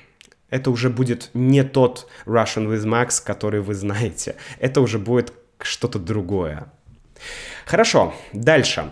это 0.49 0.72
уже 0.72 0.89
будет 0.89 1.32
не 1.34 1.64
тот 1.64 2.08
Russian 2.26 2.68
with 2.68 2.86
Max, 2.86 3.24
который 3.24 3.62
вы 3.62 3.74
знаете, 3.74 4.36
это 4.60 4.82
уже 4.82 4.99
будет 4.99 5.34
что-то 5.60 5.99
другое. 5.99 6.72
Хорошо, 7.65 8.13
дальше. 8.34 8.91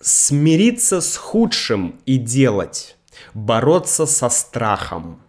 Смириться 0.00 1.00
с 1.00 1.16
худшим 1.16 2.00
и 2.06 2.16
делать. 2.16 2.96
Бороться 3.32 4.06
со 4.06 4.28
страхом. 4.28 5.20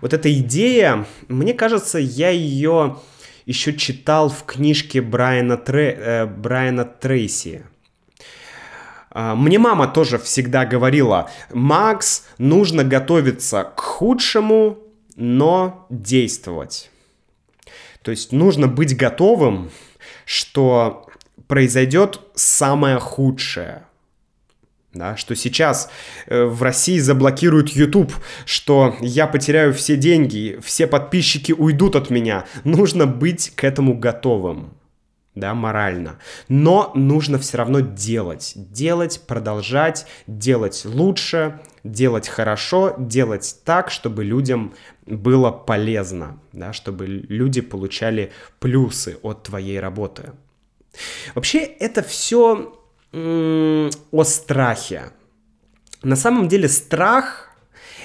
Вот 0.00 0.12
эта 0.12 0.32
идея, 0.40 1.06
мне 1.28 1.54
кажется, 1.54 1.98
я 1.98 2.30
ее 2.30 2.98
еще 3.46 3.74
читал 3.74 4.28
в 4.28 4.44
книжке 4.44 5.00
Брайана, 5.00 5.56
Тре, 5.56 5.96
э, 5.98 6.26
Брайана 6.26 6.84
Трейси. 6.84 7.64
А, 9.10 9.34
мне 9.34 9.58
мама 9.58 9.88
тоже 9.88 10.18
всегда 10.18 10.64
говорила, 10.64 11.30
Макс, 11.52 12.26
нужно 12.38 12.82
готовиться 12.82 13.64
к 13.76 13.80
худшему, 13.80 14.78
но 15.16 15.86
действовать. 15.90 16.90
То 18.02 18.10
есть 18.10 18.32
нужно 18.32 18.68
быть 18.68 18.96
готовым, 18.96 19.70
что 20.24 21.06
произойдет 21.46 22.20
самое 22.34 22.98
худшее. 22.98 23.84
Да, 24.92 25.16
что 25.16 25.34
сейчас 25.34 25.90
э, 26.26 26.44
в 26.44 26.62
России 26.62 26.98
заблокируют 26.98 27.70
YouTube, 27.70 28.12
что 28.44 28.94
я 29.00 29.26
потеряю 29.26 29.72
все 29.72 29.96
деньги, 29.96 30.58
все 30.62 30.86
подписчики 30.86 31.52
уйдут 31.52 31.96
от 31.96 32.10
меня. 32.10 32.44
Нужно 32.64 33.06
быть 33.06 33.52
к 33.54 33.64
этому 33.64 33.96
готовым 33.96 34.74
да, 35.34 35.54
морально. 35.54 36.18
Но 36.48 36.92
нужно 36.94 37.38
все 37.38 37.56
равно 37.58 37.80
делать. 37.80 38.52
Делать, 38.54 39.22
продолжать, 39.26 40.06
делать 40.26 40.82
лучше, 40.84 41.60
делать 41.84 42.28
хорошо, 42.28 42.94
делать 42.98 43.56
так, 43.64 43.90
чтобы 43.90 44.24
людям 44.24 44.74
было 45.06 45.50
полезно, 45.50 46.38
да, 46.52 46.72
чтобы 46.72 47.06
люди 47.06 47.60
получали 47.60 48.32
плюсы 48.60 49.18
от 49.22 49.42
твоей 49.42 49.80
работы. 49.80 50.32
Вообще 51.34 51.58
это 51.58 52.02
все 52.02 52.78
о 53.12 54.24
страхе. 54.24 55.12
На 56.02 56.16
самом 56.16 56.48
деле 56.48 56.68
страх 56.68 57.50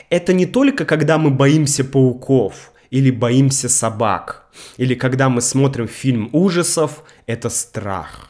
это 0.09 0.33
не 0.33 0.45
только 0.45 0.85
когда 0.85 1.17
мы 1.17 1.31
боимся 1.31 1.83
пауков 1.83 2.71
или 2.89 3.11
боимся 3.11 3.69
собак, 3.69 4.49
или 4.77 4.95
когда 4.95 5.29
мы 5.29 5.41
смотрим 5.41 5.87
фильм 5.87 6.29
ужасов, 6.33 7.03
это 7.25 7.49
страх. 7.49 8.29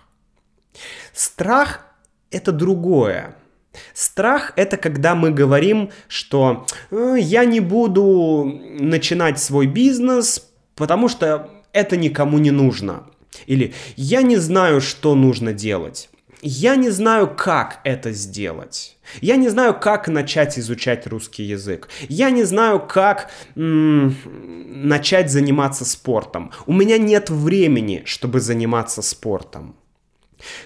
Страх 1.13 1.86
это 2.32 2.51
другое. 2.51 3.36
Страх— 3.93 4.53
это 4.55 4.78
когда 4.78 5.15
мы 5.15 5.32
говорим, 5.32 5.89
что 6.07 6.65
э, 6.91 7.15
я 7.19 7.45
не 7.45 7.59
буду 7.59 8.43
начинать 8.80 9.39
свой 9.39 9.67
бизнес, 9.67 10.49
потому 10.75 11.09
что 11.09 11.49
это 11.73 11.97
никому 11.97 12.38
не 12.38 12.51
нужно. 12.51 13.03
Или 13.45 13.73
я 13.95 14.21
не 14.21 14.38
знаю, 14.38 14.82
что 14.82 15.15
нужно 15.15 15.53
делать. 15.53 16.09
Я 16.41 16.75
не 16.75 16.91
знаю, 16.91 17.34
как 17.36 17.80
это 17.84 18.11
сделать. 18.11 18.97
Я 19.21 19.38
не 19.38 19.49
знаю, 19.49 19.73
как 19.80 20.07
начать 20.07 20.59
изучать 20.59 21.07
русский 21.07 21.43
язык. 21.43 21.89
Я 22.09 22.30
не 22.30 22.43
знаю, 22.43 22.80
как 22.80 23.32
м- 23.55 24.15
начать 24.88 25.32
заниматься 25.32 25.84
спортом. 25.86 26.51
У 26.67 26.73
меня 26.73 26.97
нет 26.99 27.30
времени, 27.30 28.03
чтобы 28.05 28.39
заниматься 28.39 29.01
спортом. 29.01 29.75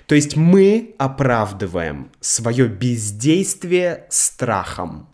То 0.05 0.15
есть 0.15 0.35
мы 0.35 0.95
оправдываем 0.97 2.11
свое 2.19 2.67
бездействие 2.67 4.05
страхом. 4.09 5.07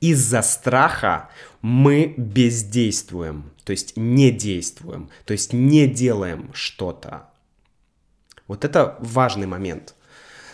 Из-за 0.00 0.42
страха 0.42 1.28
мы 1.60 2.14
бездействуем, 2.16 3.50
то 3.64 3.72
есть 3.72 3.96
не 3.96 4.30
действуем, 4.30 5.10
то 5.24 5.32
есть 5.32 5.52
не 5.52 5.86
делаем 5.86 6.50
что-то. 6.54 7.28
Вот 8.46 8.64
это 8.64 8.96
важный 9.00 9.46
момент. 9.46 9.94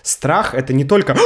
Страх 0.02 0.54
это 0.54 0.72
не 0.72 0.84
только 0.84 1.16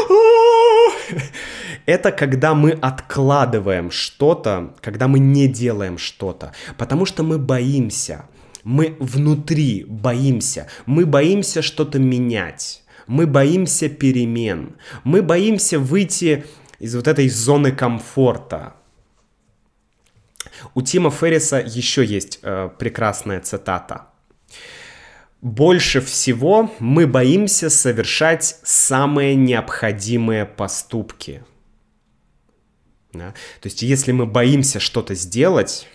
это 1.86 2.12
когда 2.12 2.54
мы 2.54 2.72
откладываем 2.72 3.90
что-то, 3.90 4.74
когда 4.80 5.08
мы 5.08 5.18
не 5.18 5.48
делаем 5.48 5.98
что-то, 5.98 6.52
потому 6.76 7.06
что 7.06 7.22
мы 7.22 7.38
боимся. 7.38 8.26
Мы 8.68 8.98
внутри 9.00 9.86
боимся. 9.88 10.66
Мы 10.84 11.06
боимся 11.06 11.62
что-то 11.62 11.98
менять. 11.98 12.82
Мы 13.06 13.26
боимся 13.26 13.88
перемен. 13.88 14.76
Мы 15.04 15.22
боимся 15.22 15.78
выйти 15.78 16.44
из 16.78 16.94
вот 16.94 17.08
этой 17.08 17.30
зоны 17.30 17.72
комфорта. 17.72 18.74
У 20.74 20.82
Тима 20.82 21.10
Ферриса 21.10 21.56
еще 21.64 22.04
есть 22.04 22.40
э, 22.42 22.68
прекрасная 22.78 23.40
цитата. 23.40 24.08
больше 25.40 26.02
всего 26.02 26.70
мы 26.78 27.06
боимся 27.06 27.70
совершать 27.70 28.58
самые 28.64 29.34
необходимые 29.34 30.44
поступки. 30.44 31.42
Да? 33.14 33.30
То 33.62 33.68
есть, 33.68 33.80
если 33.80 34.12
мы 34.12 34.26
боимся 34.26 34.78
что-то 34.78 35.14
сделать, 35.14 35.88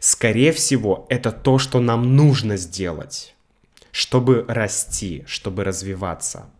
скорее 0.00 0.52
всего, 0.52 1.06
это 1.08 1.32
то, 1.32 1.58
что 1.58 1.80
нам 1.80 2.16
нужно 2.16 2.56
сделать, 2.56 3.34
чтобы 3.90 4.44
расти, 4.48 5.24
чтобы 5.26 5.64
развиваться. 5.64 6.50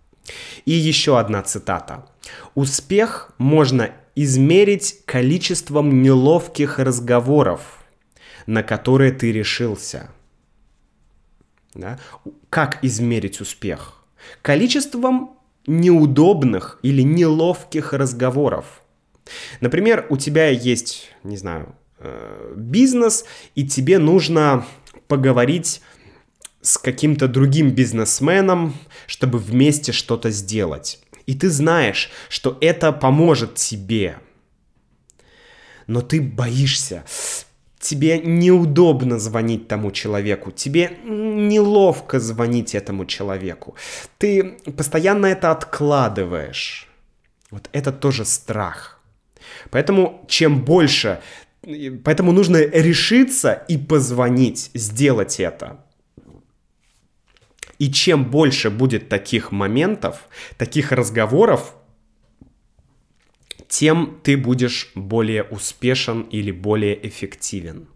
И 0.64 0.72
еще 0.72 1.18
одна 1.18 1.43
цитата. 1.43 2.07
Успех 2.55 3.32
можно 3.39 3.93
измерить 4.14 5.03
количеством 5.07 6.03
неловких 6.03 6.78
разговоров, 6.78 7.84
на 8.47 8.62
которые 8.62 9.12
ты 9.12 9.32
решился. 9.32 10.11
Да? 11.74 11.99
Как 12.51 12.84
измерить 12.84 13.41
успех? 13.41 14.05
Количеством 14.43 15.39
неудобных 15.66 16.80
или 16.82 17.03
неловких 17.03 17.93
разговоров. 17.93 18.82
Например, 19.61 20.07
у 20.09 20.16
тебя 20.16 20.49
есть, 20.49 21.12
не 21.22 21.36
знаю, 21.36 21.74
бизнес, 22.55 23.24
и 23.55 23.66
тебе 23.66 23.99
нужно 23.99 24.64
поговорить 25.07 25.82
с 26.61 26.78
каким-то 26.78 27.28
другим 27.28 27.70
бизнесменом, 27.70 28.74
чтобы 29.07 29.38
вместе 29.38 29.92
что-то 29.92 30.30
сделать. 30.30 31.01
И 31.26 31.34
ты 31.34 31.51
знаешь, 31.51 32.11
что 32.28 32.59
это 32.61 32.92
поможет 32.92 33.55
тебе. 33.55 34.18
Но 35.86 36.01
ты 36.01 36.20
боишься. 36.20 37.05
Тебе 37.80 38.18
неудобно 38.18 39.18
звонить 39.20 39.68
тому 39.68 39.92
человеку, 39.92 40.51
тебе 40.51 40.99
неловко 41.05 42.18
звонить 42.18 42.74
этому 42.74 43.07
человеку. 43.07 43.76
Ты 44.18 44.59
постоянно 44.76 45.26
это 45.26 45.53
откладываешь. 45.53 46.88
Вот 47.51 47.70
это 47.72 47.92
тоже 47.92 48.24
страх. 48.24 49.01
Поэтому 49.70 50.24
чем 50.28 50.64
больше, 50.64 51.20
поэтому 51.62 52.32
нужно 52.32 52.59
решиться 52.59 53.52
и 53.68 53.76
позвонить, 53.76 54.70
сделать 54.74 55.40
это. 55.40 55.84
И 57.78 57.92
чем 57.92 58.24
больше 58.30 58.70
будет 58.70 59.09
таких 59.09 59.52
моментов, 59.52 60.28
таких 60.56 60.92
разговоров, 60.92 61.74
тем 63.68 64.18
ты 64.22 64.36
будешь 64.36 64.90
более 64.94 65.44
успешен 65.44 66.22
или 66.22 66.50
более 66.50 67.06
эффективен. 67.06 67.86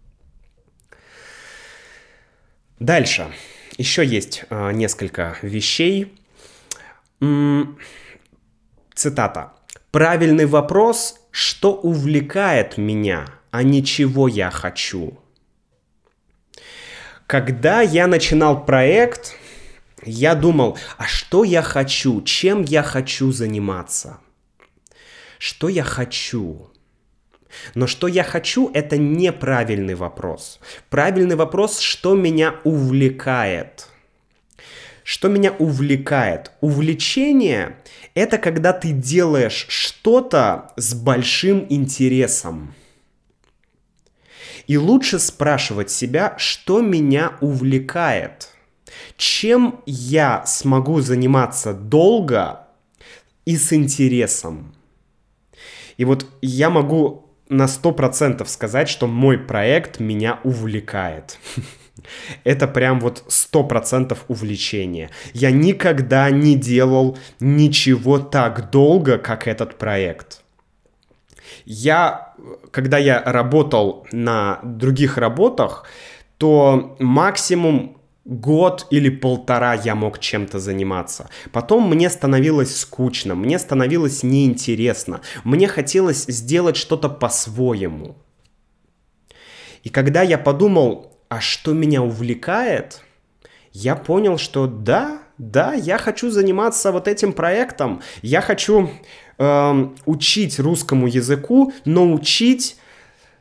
Дальше. 2.79 3.33
Еще 3.79 4.05
есть 4.05 4.45
э, 4.51 4.73
несколько 4.73 5.39
вещей. 5.43 6.15
М-м, 7.21 7.79
цитата. 8.95 9.53
Правильный 9.91 10.47
вопрос, 10.47 11.21
что 11.31 11.75
увлекает 11.75 12.77
меня, 12.77 13.27
а 13.53 13.63
не 13.63 13.85
чего 13.85 14.27
я 14.27 14.51
хочу. 14.51 15.19
Когда 17.27 17.83
я 17.83 18.07
начинал 18.09 18.65
проект, 18.65 19.37
я 20.05 20.35
думал, 20.35 20.79
а 20.97 21.07
что 21.07 21.45
я 21.45 21.63
хочу, 21.63 22.23
чем 22.23 22.63
я 22.63 22.83
хочу 22.83 23.31
заниматься? 23.31 24.19
Что 25.39 25.69
я 25.69 25.85
хочу? 25.85 26.71
Но 27.75 27.87
что 27.87 28.09
я 28.09 28.25
хочу, 28.25 28.71
это 28.73 28.97
неправильный 28.97 29.95
вопрос. 29.95 30.59
Правильный 30.89 31.37
вопрос, 31.37 31.79
что 31.79 32.15
меня 32.15 32.57
увлекает. 32.65 33.89
Что 35.05 35.29
меня 35.29 35.53
увлекает? 35.59 36.53
Увлечение– 36.63 37.77
это 38.15 38.39
когда 38.39 38.73
ты 38.73 38.93
делаешь 38.93 39.67
что-то 39.69 40.73
с 40.77 40.95
большим 40.95 41.67
интересом. 41.69 42.75
И 44.67 44.77
лучше 44.77 45.19
спрашивать 45.19 45.91
себя, 45.91 46.35
что 46.39 46.81
меня 46.81 47.33
увлекает– 47.41 48.49
чем 49.17 49.81
я 49.87 50.45
смогу 50.47 51.01
заниматься 51.01 51.73
долго 51.73 52.67
и 53.45 53.57
с 53.57 53.73
интересом? 53.73 54.75
И 55.97 56.05
вот 56.05 56.27
я 56.41 56.71
могу 56.71 57.31
на 57.49 57.67
100% 57.67 58.47
сказать, 58.47 58.89
что 58.89 59.07
мой 59.07 59.39
проект 59.39 60.01
меня 60.01 60.41
увлекает. 60.43 61.39
Это 62.45 62.67
прям 62.67 62.99
вот 62.99 63.25
100% 63.29 64.17
увлечение. 64.29 65.11
Я 65.35 65.51
никогда 65.51 66.31
не 66.31 66.57
делал 66.57 67.19
ничего 67.41 68.19
так 68.19 68.71
долго, 68.71 69.19
как 69.19 69.47
этот 69.47 69.79
проект. 69.79 70.43
Я, 71.65 72.32
когда 72.71 72.99
я 72.99 73.23
работал 73.23 74.07
на 74.13 74.61
других 74.63 75.19
работах, 75.19 75.85
то 76.39 76.97
максимум 76.99 77.97
год 78.25 78.87
или 78.91 79.11
полтора 79.11 79.75
я 79.75 79.95
мог 79.95 80.19
чем-то 80.19 80.59
заниматься. 80.59 81.29
Потом 81.51 81.89
мне 81.89 82.09
становилось 82.09 82.77
скучно, 82.77 83.35
мне 83.35 83.59
становилось 83.59 84.23
неинтересно, 84.23 85.21
мне 85.45 85.67
хотелось 85.67 86.25
сделать 86.27 86.77
что-то 86.77 87.09
по-своему. 87.09 88.17
И 89.83 89.89
когда 89.89 90.23
я 90.23 90.39
подумал, 90.39 91.17
а 91.29 91.41
что 91.41 91.73
меня 91.73 92.03
увлекает, 92.03 93.03
я 93.73 93.97
понял, 93.97 94.39
что 94.39 94.67
да, 94.67 95.23
да, 95.39 95.73
я 95.73 95.99
хочу 95.99 96.31
заниматься 96.31 96.93
вот 96.93 97.09
этим 97.09 97.33
проектом, 97.33 98.03
я 98.21 98.41
хочу 98.41 98.91
э, 99.39 99.89
учить 100.07 100.59
русскому 100.59 101.07
языку, 101.07 101.73
но 101.85 102.13
учить 102.13 102.77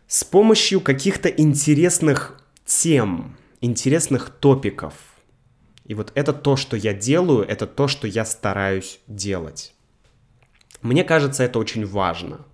с 0.07 0.23
помощью 0.23 0.81
каких-то 0.81 1.29
интересных 1.29 2.41
тем 2.65 3.37
интересных 3.61 4.29
топиков. 4.29 4.93
И 5.85 5.93
вот 5.93 6.11
это 6.15 6.33
то, 6.33 6.55
что 6.55 6.75
я 6.75 6.93
делаю, 6.93 7.45
это 7.47 7.67
то, 7.67 7.87
что 7.87 8.07
я 8.07 8.25
стараюсь 8.25 8.99
делать. 9.07 9.73
Мне 10.81 11.03
кажется, 11.03 11.43
это 11.43 11.59
очень 11.59 11.85
важно. 11.85 12.45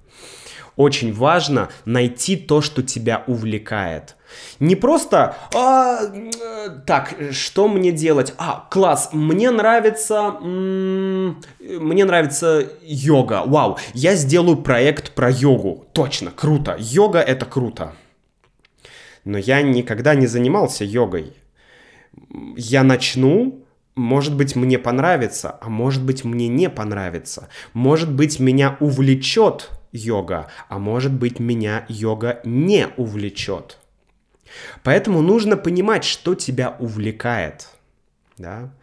Очень 0.77 1.13
важно 1.13 1.67
найти 1.83 2.37
то, 2.37 2.61
что 2.61 2.81
тебя 2.81 3.23
увлекает. 3.27 4.15
Не 4.59 4.75
просто, 4.75 5.35
а, 5.53 5.99
так, 6.85 7.15
что 7.31 7.67
мне 7.67 7.91
делать? 7.91 8.33
А, 8.37 8.65
класс, 8.71 9.09
мне 9.11 9.51
нравится, 9.51 10.31
мне 10.39 12.05
нравится 12.05 12.65
йога. 12.81 13.43
Вау, 13.45 13.77
я 13.93 14.15
сделаю 14.15 14.55
проект 14.57 15.11
про 15.11 15.29
йогу. 15.29 15.85
Точно, 15.91 16.31
круто. 16.31 16.77
Йога 16.79 17.19
это 17.19 17.45
круто 17.45 17.93
но 19.27 19.37
я 19.37 19.61
никогда 19.61 20.15
не 20.15 20.25
занимался 20.25 20.85
йогой. 20.85 21.33
Я 22.55 22.83
начну, 22.83 23.65
может 23.95 24.35
быть, 24.35 24.55
мне 24.55 24.79
понравится, 24.79 25.57
а 25.61 25.69
может 25.69 26.03
быть, 26.03 26.23
мне 26.23 26.47
не 26.47 26.69
понравится. 26.69 27.49
Может 27.73 28.11
быть, 28.11 28.39
меня 28.39 28.77
увлечет 28.79 29.69
йога, 29.91 30.47
а 30.69 30.79
может 30.79 31.13
быть, 31.13 31.39
меня 31.39 31.85
йога 31.87 32.41
не 32.43 32.87
увлечет. 32.97 33.77
Поэтому 34.83 35.21
нужно 35.21 35.57
понимать, 35.57 36.03
что 36.03 36.35
тебя 36.35 36.75
увлекает. 36.79 37.67
Да? 38.37 38.73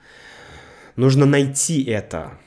Нужно 0.96 1.26
найти 1.26 1.84
это. 1.84 2.38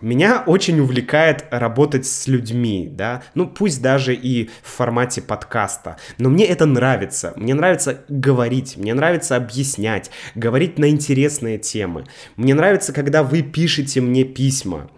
Меня 0.00 0.42
очень 0.46 0.80
увлекает 0.80 1.44
работать 1.50 2.06
с 2.06 2.26
людьми, 2.26 2.88
да, 2.90 3.22
ну 3.34 3.46
пусть 3.46 3.82
даже 3.82 4.14
и 4.14 4.48
в 4.62 4.68
формате 4.68 5.20
подкаста, 5.20 5.98
но 6.16 6.30
мне 6.30 6.46
это 6.46 6.64
нравится, 6.64 7.34
мне 7.36 7.52
нравится 7.52 8.02
говорить, 8.08 8.78
мне 8.78 8.94
нравится 8.94 9.36
объяснять, 9.36 10.10
говорить 10.34 10.78
на 10.78 10.88
интересные 10.88 11.58
темы, 11.58 12.06
мне 12.36 12.54
нравится, 12.54 12.94
когда 12.94 13.22
вы 13.22 13.42
пишете 13.42 14.00
мне 14.00 14.24
письма, 14.24 14.90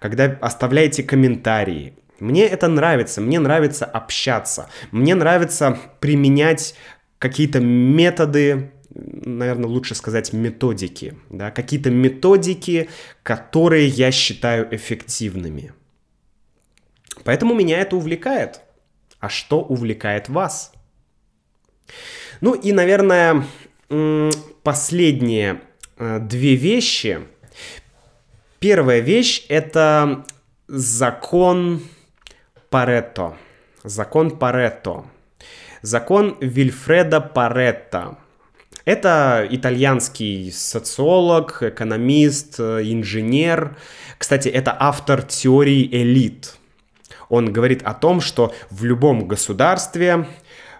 когда 0.00 0.36
оставляете 0.42 1.02
комментарии, 1.02 1.94
мне 2.18 2.46
это 2.46 2.68
нравится, 2.68 3.20
мне 3.20 3.38
нравится 3.38 3.84
общаться, 3.84 4.68
мне 4.90 5.14
нравится 5.14 5.78
применять 6.00 6.74
какие-то 7.18 7.60
методы, 7.60 8.72
наверное, 8.90 9.68
лучше 9.68 9.94
сказать 9.94 10.32
методики, 10.32 11.16
да, 11.30 11.50
какие-то 11.50 11.90
методики, 11.90 12.88
которые 13.22 13.88
я 13.88 14.10
считаю 14.10 14.74
эффективными. 14.74 15.72
Поэтому 17.24 17.54
меня 17.54 17.78
это 17.78 17.96
увлекает. 17.96 18.60
А 19.18 19.28
что 19.28 19.60
увлекает 19.60 20.28
вас? 20.28 20.72
Ну 22.40 22.54
и, 22.54 22.72
наверное, 22.72 23.44
последние 24.62 25.62
э, 25.96 26.18
две 26.20 26.54
вещи. 26.54 27.20
Первая 28.58 29.00
вещь— 29.00 29.44
это 29.48 30.24
закон 30.68 31.82
Паретто. 32.70 33.36
Закон 33.84 34.38
Паретто. 34.38 35.04
Закон 35.82 36.36
Вильфреда 36.40 37.20
Паретто. 37.20 38.18
Это 38.84 39.46
итальянский 39.50 40.52
социолог, 40.52 41.62
экономист, 41.62 42.60
инженер. 42.60 43.76
Кстати, 44.18 44.48
это 44.48 44.76
автор 44.78 45.22
теории 45.22 45.88
элит. 45.90 46.56
Он 47.28 47.52
говорит 47.52 47.82
о 47.82 47.94
том, 47.94 48.20
что 48.20 48.54
в 48.70 48.84
любом 48.84 49.26
государстве, 49.26 50.26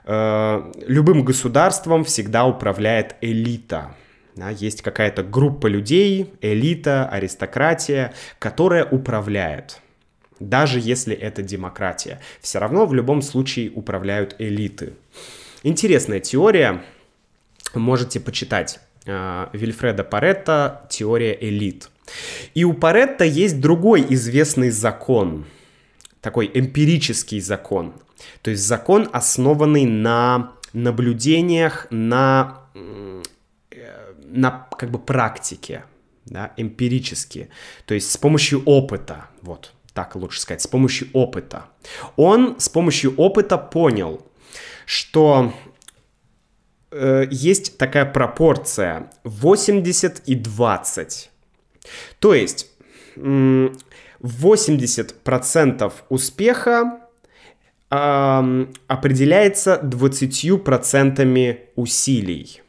э, 0.05 0.73
любым 0.87 1.25
государством 1.25 2.05
всегда 2.05 2.47
управляет 2.47 3.17
элита. 3.21 3.95
Да, 4.37 4.51
есть 4.51 4.83
какая-то 4.83 5.23
группа 5.23 5.67
людей, 5.67 6.35
элита, 6.43 7.09
аристократия, 7.09 8.13
которая 8.39 8.85
управляет. 8.85 9.81
Даже 10.41 10.81
если 10.81 11.15
это 11.15 11.43
демократия. 11.43 12.21
Все 12.41 12.59
равно 12.59 12.87
в 12.87 12.95
любом 12.95 13.23
случае 13.23 13.71
управляют 13.71 14.37
элиты. 14.39 14.95
Интересная 15.63 16.21
теория. 16.21 16.85
Можете 17.75 18.21
почитать. 18.21 18.81
Э, 19.07 19.49
Вильфреда 19.53 20.05
Паретта 20.05 20.87
«Теория 20.91 21.37
элит». 21.41 21.91
И 22.55 22.65
у 22.65 22.73
Паретта 22.75 23.25
есть 23.25 23.61
другой 23.61 24.07
известный 24.11 24.71
закон. 24.71 25.45
Такой 26.21 26.51
эмпирический 26.53 27.41
закон. 27.41 27.95
То 28.43 28.51
есть 28.51 28.63
закон, 28.63 29.09
основанный 29.13 29.85
на 29.87 30.53
наблюдениях, 30.73 31.87
на 31.91 32.63
на 34.37 34.69
как 34.79 34.91
бы 34.91 34.99
практике, 34.99 35.85
да, 36.27 36.53
эмпирически, 36.57 37.49
то 37.87 37.95
есть 37.95 38.11
с 38.11 38.17
помощью 38.17 38.63
опыта, 38.65 39.27
вот 39.41 39.73
так 39.97 40.15
лучше 40.15 40.41
сказать, 40.41 40.61
с 40.61 40.67
помощью 40.67 41.09
опыта. 41.15 41.65
Он 42.17 42.61
с 42.61 42.69
помощью 42.69 43.15
опыта 43.17 43.57
понял, 43.57 44.21
что 44.85 45.55
э, 46.91 47.25
есть 47.31 47.79
такая 47.79 48.05
пропорция 48.05 49.11
80 49.25 50.23
и 50.27 50.35
20. 50.35 51.31
То 52.21 52.35
есть 52.35 52.71
э, 53.17 53.69
80% 54.21 55.93
успеха 56.11 57.01
э, 57.91 58.67
определяется 58.87 59.81
20% 59.83 61.59
усилий. 61.75 62.61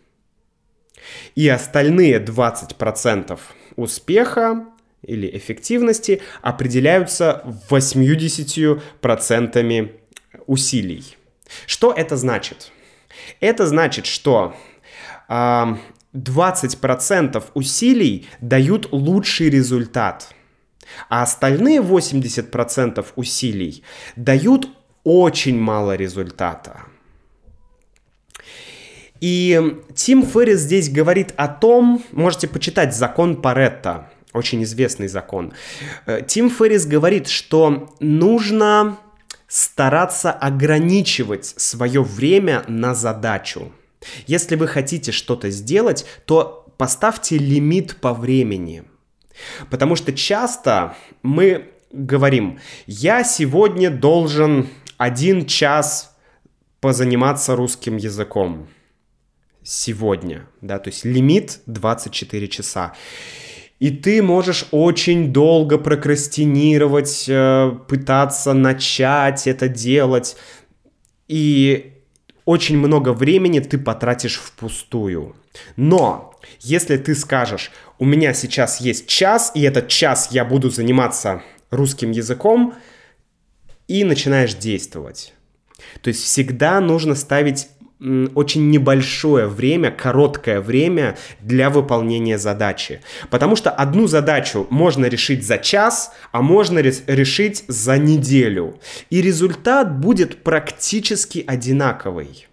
И 1.36 1.50
остальные 1.50 2.24
20% 2.24 3.38
успеха 3.76 4.66
или 5.08 5.36
эффективности 5.36 6.22
определяются 6.42 7.44
80% 7.70 9.92
усилий. 10.46 11.18
Что 11.66 11.94
это 11.94 12.18
значит? 12.18 12.72
Это 13.40 13.66
значит, 13.66 14.06
что 14.06 14.54
э, 15.30 15.66
20% 16.14 17.44
усилий 17.54 18.28
дают 18.42 18.90
лучший 18.92 19.50
результат, 19.50 20.34
а 21.10 21.24
остальные 21.24 21.82
80% 21.82 23.06
усилий 23.16 23.84
дают 24.16 24.70
очень 25.04 25.60
мало 25.60 25.96
результата. 25.96 26.82
И 29.20 29.78
Тим 29.96 30.26
Феррис 30.26 30.60
здесь 30.60 30.90
говорит 30.90 31.34
о 31.38 31.48
том, 31.48 32.04
можете 32.12 32.48
почитать 32.48 32.96
закон 32.96 33.42
Паретта, 33.42 34.12
очень 34.38 34.64
известный 34.64 35.08
закон. 35.08 35.54
Э, 36.06 36.22
Тим 36.26 36.50
Феррис 36.50 36.86
говорит, 36.86 37.28
что 37.28 37.94
нужно 38.00 38.98
стараться 39.48 40.32
ограничивать 40.32 41.46
свое 41.46 42.04
время 42.04 42.64
на 42.68 42.94
задачу. 42.94 43.72
Если 44.28 44.56
вы 44.56 44.68
хотите 44.68 45.12
что-то 45.12 45.50
сделать, 45.50 46.06
то 46.26 46.66
поставьте 46.78 47.38
лимит 47.38 47.98
по 47.98 48.14
времени. 48.14 48.84
Потому 49.70 49.96
что 49.96 50.14
часто 50.14 50.96
мы 51.24 51.70
говорим, 51.92 52.60
я 52.86 53.24
сегодня 53.24 53.90
должен 53.90 54.68
один 54.98 55.46
час 55.46 56.16
позаниматься 56.80 57.56
русским 57.56 57.98
языком 57.98 58.68
сегодня, 59.64 60.48
да, 60.62 60.80
то 60.80 60.90
есть 60.90 61.04
лимит 61.04 61.60
24 61.66 62.48
часа. 62.48 62.94
И 63.80 63.92
ты 63.92 64.24
можешь 64.24 64.66
очень 64.72 65.32
долго 65.32 65.78
прокрастинировать, 65.78 67.26
э, 67.28 67.72
пытаться 67.88 68.54
начать 68.54 69.46
это 69.46 69.68
делать. 69.68 70.36
И 71.28 71.94
очень 72.46 72.78
много 72.78 73.14
времени 73.14 73.60
ты 73.60 73.78
потратишь 73.78 74.40
впустую. 74.40 75.36
Но 75.76 76.34
если 76.62 76.98
ты 76.98 77.14
скажешь, 77.14 77.72
у 78.00 78.06
меня 78.06 78.34
сейчас 78.34 78.82
есть 78.82 79.08
час, 79.08 79.52
и 79.54 79.62
этот 79.62 79.90
час 79.90 80.30
я 80.32 80.44
буду 80.44 80.70
заниматься 80.70 81.44
русским 81.70 82.12
языком, 82.12 82.74
и 83.88 84.04
начинаешь 84.04 84.54
действовать. 84.56 85.34
То 86.02 86.10
есть 86.10 86.24
всегда 86.24 86.80
нужно 86.82 87.16
ставить 87.16 87.68
очень 88.00 88.70
небольшое 88.70 89.48
время, 89.48 89.92
короткое 89.92 90.62
время 90.62 91.18
для 91.42 91.70
выполнения 91.70 92.38
задачи. 92.38 93.02
Потому 93.30 93.56
что 93.56 93.72
одну 93.72 94.08
задачу 94.08 94.68
можно 94.70 95.06
решить 95.08 95.46
за 95.46 95.58
час, 95.58 96.14
а 96.32 96.42
можно 96.42 96.80
решить 96.80 97.64
за 97.68 97.98
неделю. 97.98 98.80
И 99.10 99.22
результат 99.22 100.00
будет 100.00 100.44
практически 100.44 101.44
одинаковый 101.46 102.48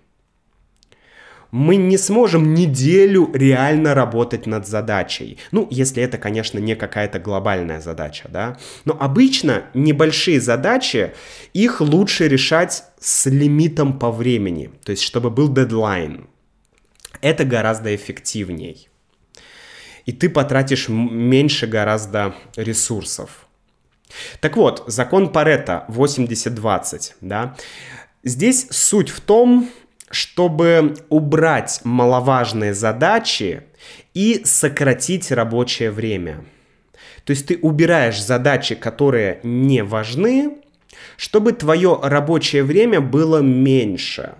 мы 1.54 1.76
не 1.76 1.98
сможем 1.98 2.52
неделю 2.52 3.30
реально 3.32 3.94
работать 3.94 4.44
над 4.44 4.66
задачей. 4.66 5.38
Ну, 5.52 5.68
если 5.70 6.02
это, 6.02 6.18
конечно, 6.18 6.58
не 6.58 6.74
какая-то 6.74 7.20
глобальная 7.20 7.80
задача, 7.80 8.28
да. 8.28 8.58
Но 8.84 8.96
обычно 8.98 9.62
небольшие 9.72 10.40
задачи, 10.40 11.12
их 11.52 11.80
лучше 11.80 12.26
решать 12.26 12.82
с 12.98 13.26
лимитом 13.26 14.00
по 14.00 14.10
времени, 14.10 14.72
то 14.82 14.90
есть 14.90 15.04
чтобы 15.04 15.30
был 15.30 15.48
дедлайн. 15.48 16.26
Это 17.20 17.44
гораздо 17.44 17.94
эффективней. 17.94 18.88
И 20.06 20.12
ты 20.12 20.28
потратишь 20.28 20.88
меньше 20.88 21.68
гораздо 21.68 22.34
ресурсов. 22.56 23.46
Так 24.40 24.56
вот, 24.56 24.82
закон 24.88 25.30
Паретта 25.32 25.84
80-20, 25.88 27.12
да. 27.20 27.56
Здесь 28.24 28.66
суть 28.70 29.10
в 29.10 29.20
том, 29.20 29.70
чтобы 30.10 30.96
убрать 31.08 31.80
маловажные 31.84 32.74
задачи 32.74 33.62
и 34.12 34.42
сократить 34.44 35.30
рабочее 35.32 35.90
время. 35.90 36.44
То 37.24 37.30
есть 37.30 37.46
ты 37.46 37.58
убираешь 37.58 38.22
задачи, 38.22 38.74
которые 38.74 39.40
не 39.42 39.82
важны, 39.82 40.58
чтобы 41.16 41.52
твое 41.52 41.98
рабочее 42.02 42.62
время 42.62 43.00
было 43.00 43.40
меньше. 43.40 44.34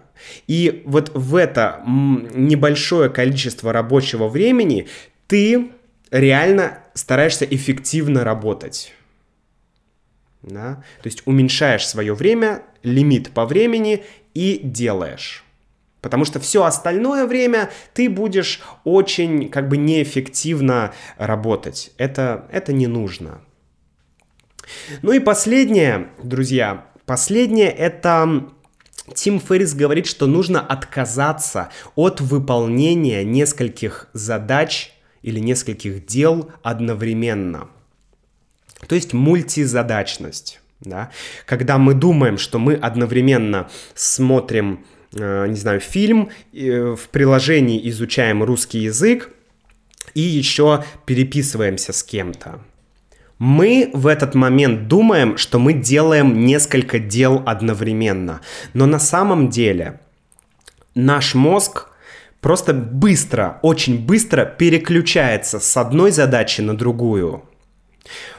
И 0.47 0.83
вот 0.87 1.11
в 1.15 1.37
это 1.37 1.83
небольшое 1.87 3.11
количество 3.11 3.73
рабочего 3.73 4.29
времени 4.29 4.89
ты 5.27 5.71
реально 6.11 6.79
стараешься 6.95 7.45
эффективно 7.45 8.25
работать. 8.25 8.95
Да? 10.43 10.83
То 11.03 11.07
есть 11.07 11.23
уменьшаешь 11.27 11.87
свое 11.87 12.15
время, 12.15 12.63
лимит 12.83 13.31
по 13.31 13.47
времени 13.47 14.05
и 14.35 14.61
делаешь. 14.63 15.44
Потому 16.05 16.27
что 16.27 16.39
все 16.39 16.65
остальное 16.65 17.27
время 17.27 17.71
ты 17.95 18.11
будешь 18.11 18.61
очень 18.85 19.49
как 19.49 19.71
бы 19.71 19.79
неэффективно 19.79 20.93
работать. 21.17 21.93
Это, 21.97 22.45
это 22.53 22.75
не 22.75 22.87
нужно. 22.87 23.41
Ну 25.01 25.13
и 25.13 25.19
последнее, 25.19 26.09
друзья, 26.23 26.85
последнее 27.07 27.71
это 27.71 28.51
Тим 29.15 29.41
Феррис 29.41 29.73
говорит, 29.73 30.05
что 30.05 30.27
нужно 30.27 30.61
отказаться 30.61 31.71
от 31.95 32.21
выполнения 32.21 33.25
нескольких 33.25 34.09
задач 34.13 34.93
или 35.23 35.41
нескольких 35.41 36.05
дел 36.05 36.51
одновременно. 36.63 37.71
То 38.87 38.95
есть 38.95 39.15
мультизадачность. 39.15 40.61
Да? 40.81 41.11
Когда 41.47 41.79
мы 41.79 41.95
думаем, 41.95 42.37
что 42.37 42.59
мы 42.59 42.75
одновременно 42.75 43.71
смотрим 43.95 44.85
не 45.15 45.55
знаю, 45.55 45.81
фильм, 45.81 46.31
в 46.53 47.09
приложении 47.11 47.89
изучаем 47.91 48.43
русский 48.43 48.81
язык 48.81 49.31
и 50.15 50.21
еще 50.21 50.85
переписываемся 51.07 51.93
с 51.93 52.03
кем-то. 52.03 52.61
Мы 53.39 53.91
в 53.93 54.07
этот 54.07 54.35
момент 54.35 54.87
думаем, 54.87 55.37
что 55.37 55.59
мы 55.59 55.73
делаем 55.73 56.45
несколько 56.47 56.99
дел 56.99 57.43
одновременно, 57.47 58.41
но 58.75 58.87
на 58.87 58.99
самом 58.99 59.51
деле 59.51 60.01
наш 60.95 61.35
мозг 61.35 61.89
просто 62.41 62.73
быстро, 62.73 63.59
очень 63.63 64.05
быстро 64.05 64.45
переключается 64.45 65.59
с 65.59 65.77
одной 65.77 66.11
задачи 66.13 66.61
на 66.61 66.77
другую. 66.77 67.43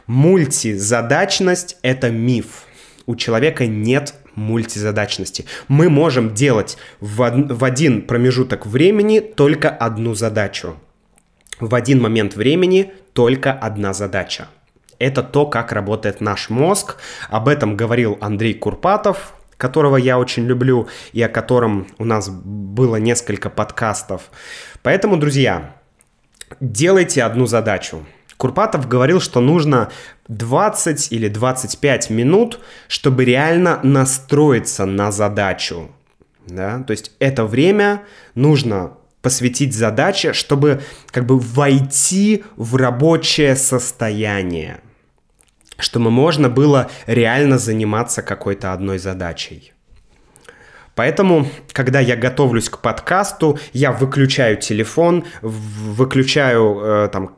Мультизадачность— 0.08 1.78
это 1.82 2.12
миф. 2.12 2.65
У 3.06 3.16
человека 3.16 3.66
нет 3.68 4.16
мультизадачности. 4.36 5.46
Мы 5.68 5.90
можем 5.90 6.34
делать 6.34 6.78
в, 7.00 7.18
в 7.18 7.64
один 7.64 8.02
промежуток 8.02 8.66
времени 8.66 9.20
только 9.20 9.70
одну 9.70 10.14
задачу. 10.14 10.76
В 11.60 11.74
один 11.74 12.02
момент 12.02 12.36
времени 12.36 12.92
только 13.14 13.54
одна 13.54 13.94
задача. 13.94 14.48
Это 15.00 15.24
то, 15.24 15.46
как 15.46 15.72
работает 15.72 16.22
наш 16.22 16.50
мозг. 16.50 16.98
Об 17.30 17.48
этом 17.48 17.78
говорил 17.78 18.18
Андрей 18.22 18.54
Курпатов, 18.54 19.34
которого 19.58 19.98
я 19.98 20.20
очень 20.20 20.46
люблю 20.46 20.88
и 21.14 21.22
о 21.22 21.30
котором 21.30 21.88
у 21.98 22.06
нас 22.06 22.30
было 22.30 22.98
несколько 22.98 23.50
подкастов. 23.50 24.30
Поэтому, 24.84 25.18
друзья, 25.18 25.76
делайте 26.60 27.24
одну 27.24 27.46
задачу. 27.46 28.06
Курпатов 28.38 28.88
говорил, 28.88 29.22
что 29.22 29.40
нужно 29.40 29.90
20 30.28 31.12
или 31.12 31.28
25 31.30 32.10
минут, 32.10 32.60
чтобы 32.88 33.26
реально 33.26 33.80
настроиться 33.84 34.86
на 34.86 35.12
задачу. 35.12 35.92
Да? 36.48 36.84
То 36.84 36.92
есть 36.92 37.12
это 37.20 37.46
время 37.46 38.04
нужно 38.36 38.94
посвятить 39.22 39.74
задаче, 39.74 40.34
чтобы 40.34 40.82
как 41.08 41.26
бы 41.26 41.40
войти 41.40 42.44
в 42.58 42.76
рабочее 42.76 43.56
состояние, 43.56 44.82
чтобы 45.80 46.12
можно 46.12 46.50
было 46.50 46.92
реально 47.08 47.58
заниматься 47.58 48.22
какой-то 48.22 48.74
одной 48.74 49.00
задачей. 49.00 49.75
Поэтому, 50.96 51.46
когда 51.74 52.00
я 52.00 52.16
готовлюсь 52.16 52.70
к 52.70 52.80
подкасту, 52.80 53.60
я 53.74 53.92
выключаю 53.92 54.56
телефон, 54.56 55.26
выключаю 55.42 56.80
э, 56.80 57.10
там 57.12 57.36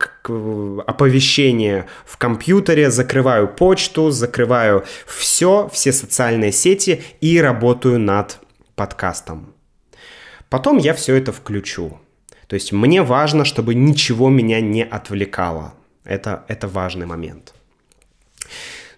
оповещение 0.86 1.86
в 2.06 2.16
компьютере, 2.16 2.90
закрываю 2.90 3.48
почту, 3.48 4.10
закрываю 4.10 4.84
все, 5.06 5.68
все 5.72 5.92
социальные 5.92 6.52
сети 6.52 7.02
и 7.20 7.40
работаю 7.40 7.98
над 7.98 8.38
подкастом. 8.76 9.54
Потом 10.48 10.78
я 10.78 10.94
все 10.94 11.16
это 11.16 11.32
включу. 11.32 11.98
То 12.46 12.54
есть 12.54 12.72
мне 12.72 13.02
важно, 13.02 13.44
чтобы 13.44 13.74
ничего 13.74 14.28
меня 14.30 14.60
не 14.60 14.84
отвлекало. 14.84 15.74
Это, 16.04 16.44
это 16.48 16.68
важный 16.68 17.06
момент. 17.06 17.54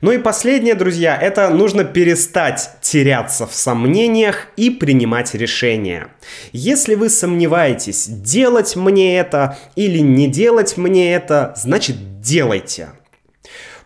Ну 0.00 0.12
и 0.12 0.18
последнее, 0.18 0.74
друзья, 0.74 1.14
это 1.14 1.50
нужно 1.50 1.84
перестать 1.84 2.70
теряться 2.80 3.46
в 3.46 3.52
сомнениях 3.52 4.46
и 4.56 4.70
принимать 4.70 5.34
решения. 5.34 6.08
Если 6.52 6.94
вы 6.94 7.10
сомневаетесь, 7.10 8.06
делать 8.08 8.76
мне 8.76 9.18
это 9.18 9.58
или 9.76 9.98
не 9.98 10.26
делать 10.26 10.78
мне 10.78 11.12
это, 11.12 11.52
значит 11.56 12.20
делайте. 12.22 12.88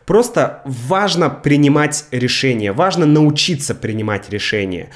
Просто 0.06 0.62
важно 0.64 1.30
принимать 1.30 2.04
решения, 2.12 2.70
важно 2.70 3.06
научиться 3.06 3.74
принимать 3.74 4.30
решения. 4.30 4.90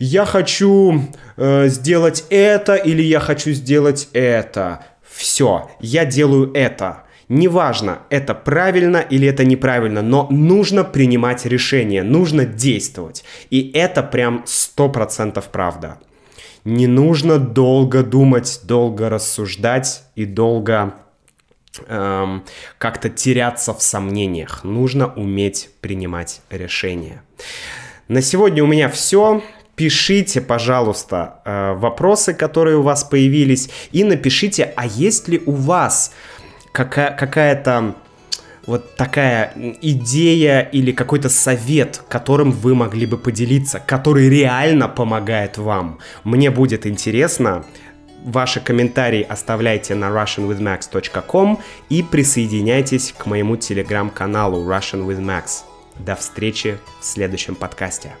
Я 0.00 0.26
хочу 0.26 1.08
э, 1.36 1.68
сделать 1.68 2.24
это 2.28 2.74
или 2.74 3.00
я 3.02 3.20
хочу 3.20 3.52
сделать 3.52 4.08
это. 4.12 4.84
Все, 5.02 5.70
я 5.80 6.04
делаю 6.04 6.52
это. 6.52 7.04
Неважно, 7.28 8.00
это 8.08 8.34
правильно 8.34 8.98
или 8.98 9.28
это 9.28 9.44
неправильно, 9.44 10.00
но 10.00 10.26
нужно 10.30 10.82
принимать 10.82 11.44
решение, 11.44 12.02
нужно 12.02 12.46
действовать. 12.46 13.24
И 13.50 13.70
это 13.74 14.02
прям 14.02 14.44
100% 14.46 15.44
правда. 15.52 15.98
Не 16.64 16.86
нужно 16.86 17.38
долго 17.38 18.02
думать, 18.02 18.60
долго 18.64 19.10
рассуждать 19.10 20.04
и 20.16 20.24
долго 20.24 20.94
эм, 21.86 22.44
как-то 22.78 23.10
теряться 23.10 23.74
в 23.74 23.82
сомнениях. 23.82 24.64
Нужно 24.64 25.12
уметь 25.12 25.68
принимать 25.82 26.40
решения. 26.48 27.22
На 28.08 28.22
сегодня 28.22 28.64
у 28.64 28.66
меня 28.66 28.88
все. 28.88 29.42
Пишите, 29.76 30.40
пожалуйста, 30.40 31.40
э, 31.44 31.74
вопросы, 31.74 32.34
которые 32.34 32.78
у 32.78 32.82
вас 32.82 33.04
появились, 33.04 33.70
и 33.92 34.02
напишите, 34.02 34.72
а 34.76 34.86
есть 34.86 35.28
ли 35.28 35.40
у 35.46 35.52
вас 35.52 36.12
какая- 36.72 37.16
какая-то 37.16 37.94
вот 38.66 38.96
такая 38.96 39.52
идея 39.80 40.60
или 40.60 40.92
какой-то 40.92 41.30
совет, 41.30 42.02
которым 42.08 42.50
вы 42.50 42.74
могли 42.74 43.06
бы 43.06 43.16
поделиться, 43.16 43.80
который 43.80 44.28
реально 44.28 44.88
помогает 44.88 45.56
вам. 45.56 45.98
Мне 46.24 46.50
будет 46.50 46.86
интересно. 46.86 47.64
Ваши 48.24 48.60
комментарии 48.60 49.22
оставляйте 49.22 49.94
на 49.94 50.06
russianwithmax.com 50.10 51.60
и 51.88 52.02
присоединяйтесь 52.02 53.14
к 53.16 53.26
моему 53.26 53.56
телеграм-каналу 53.56 54.68
Russian 54.68 55.06
with 55.06 55.20
Max. 55.20 55.62
До 55.98 56.14
встречи 56.14 56.78
в 57.00 57.04
следующем 57.04 57.54
подкасте. 57.54 58.12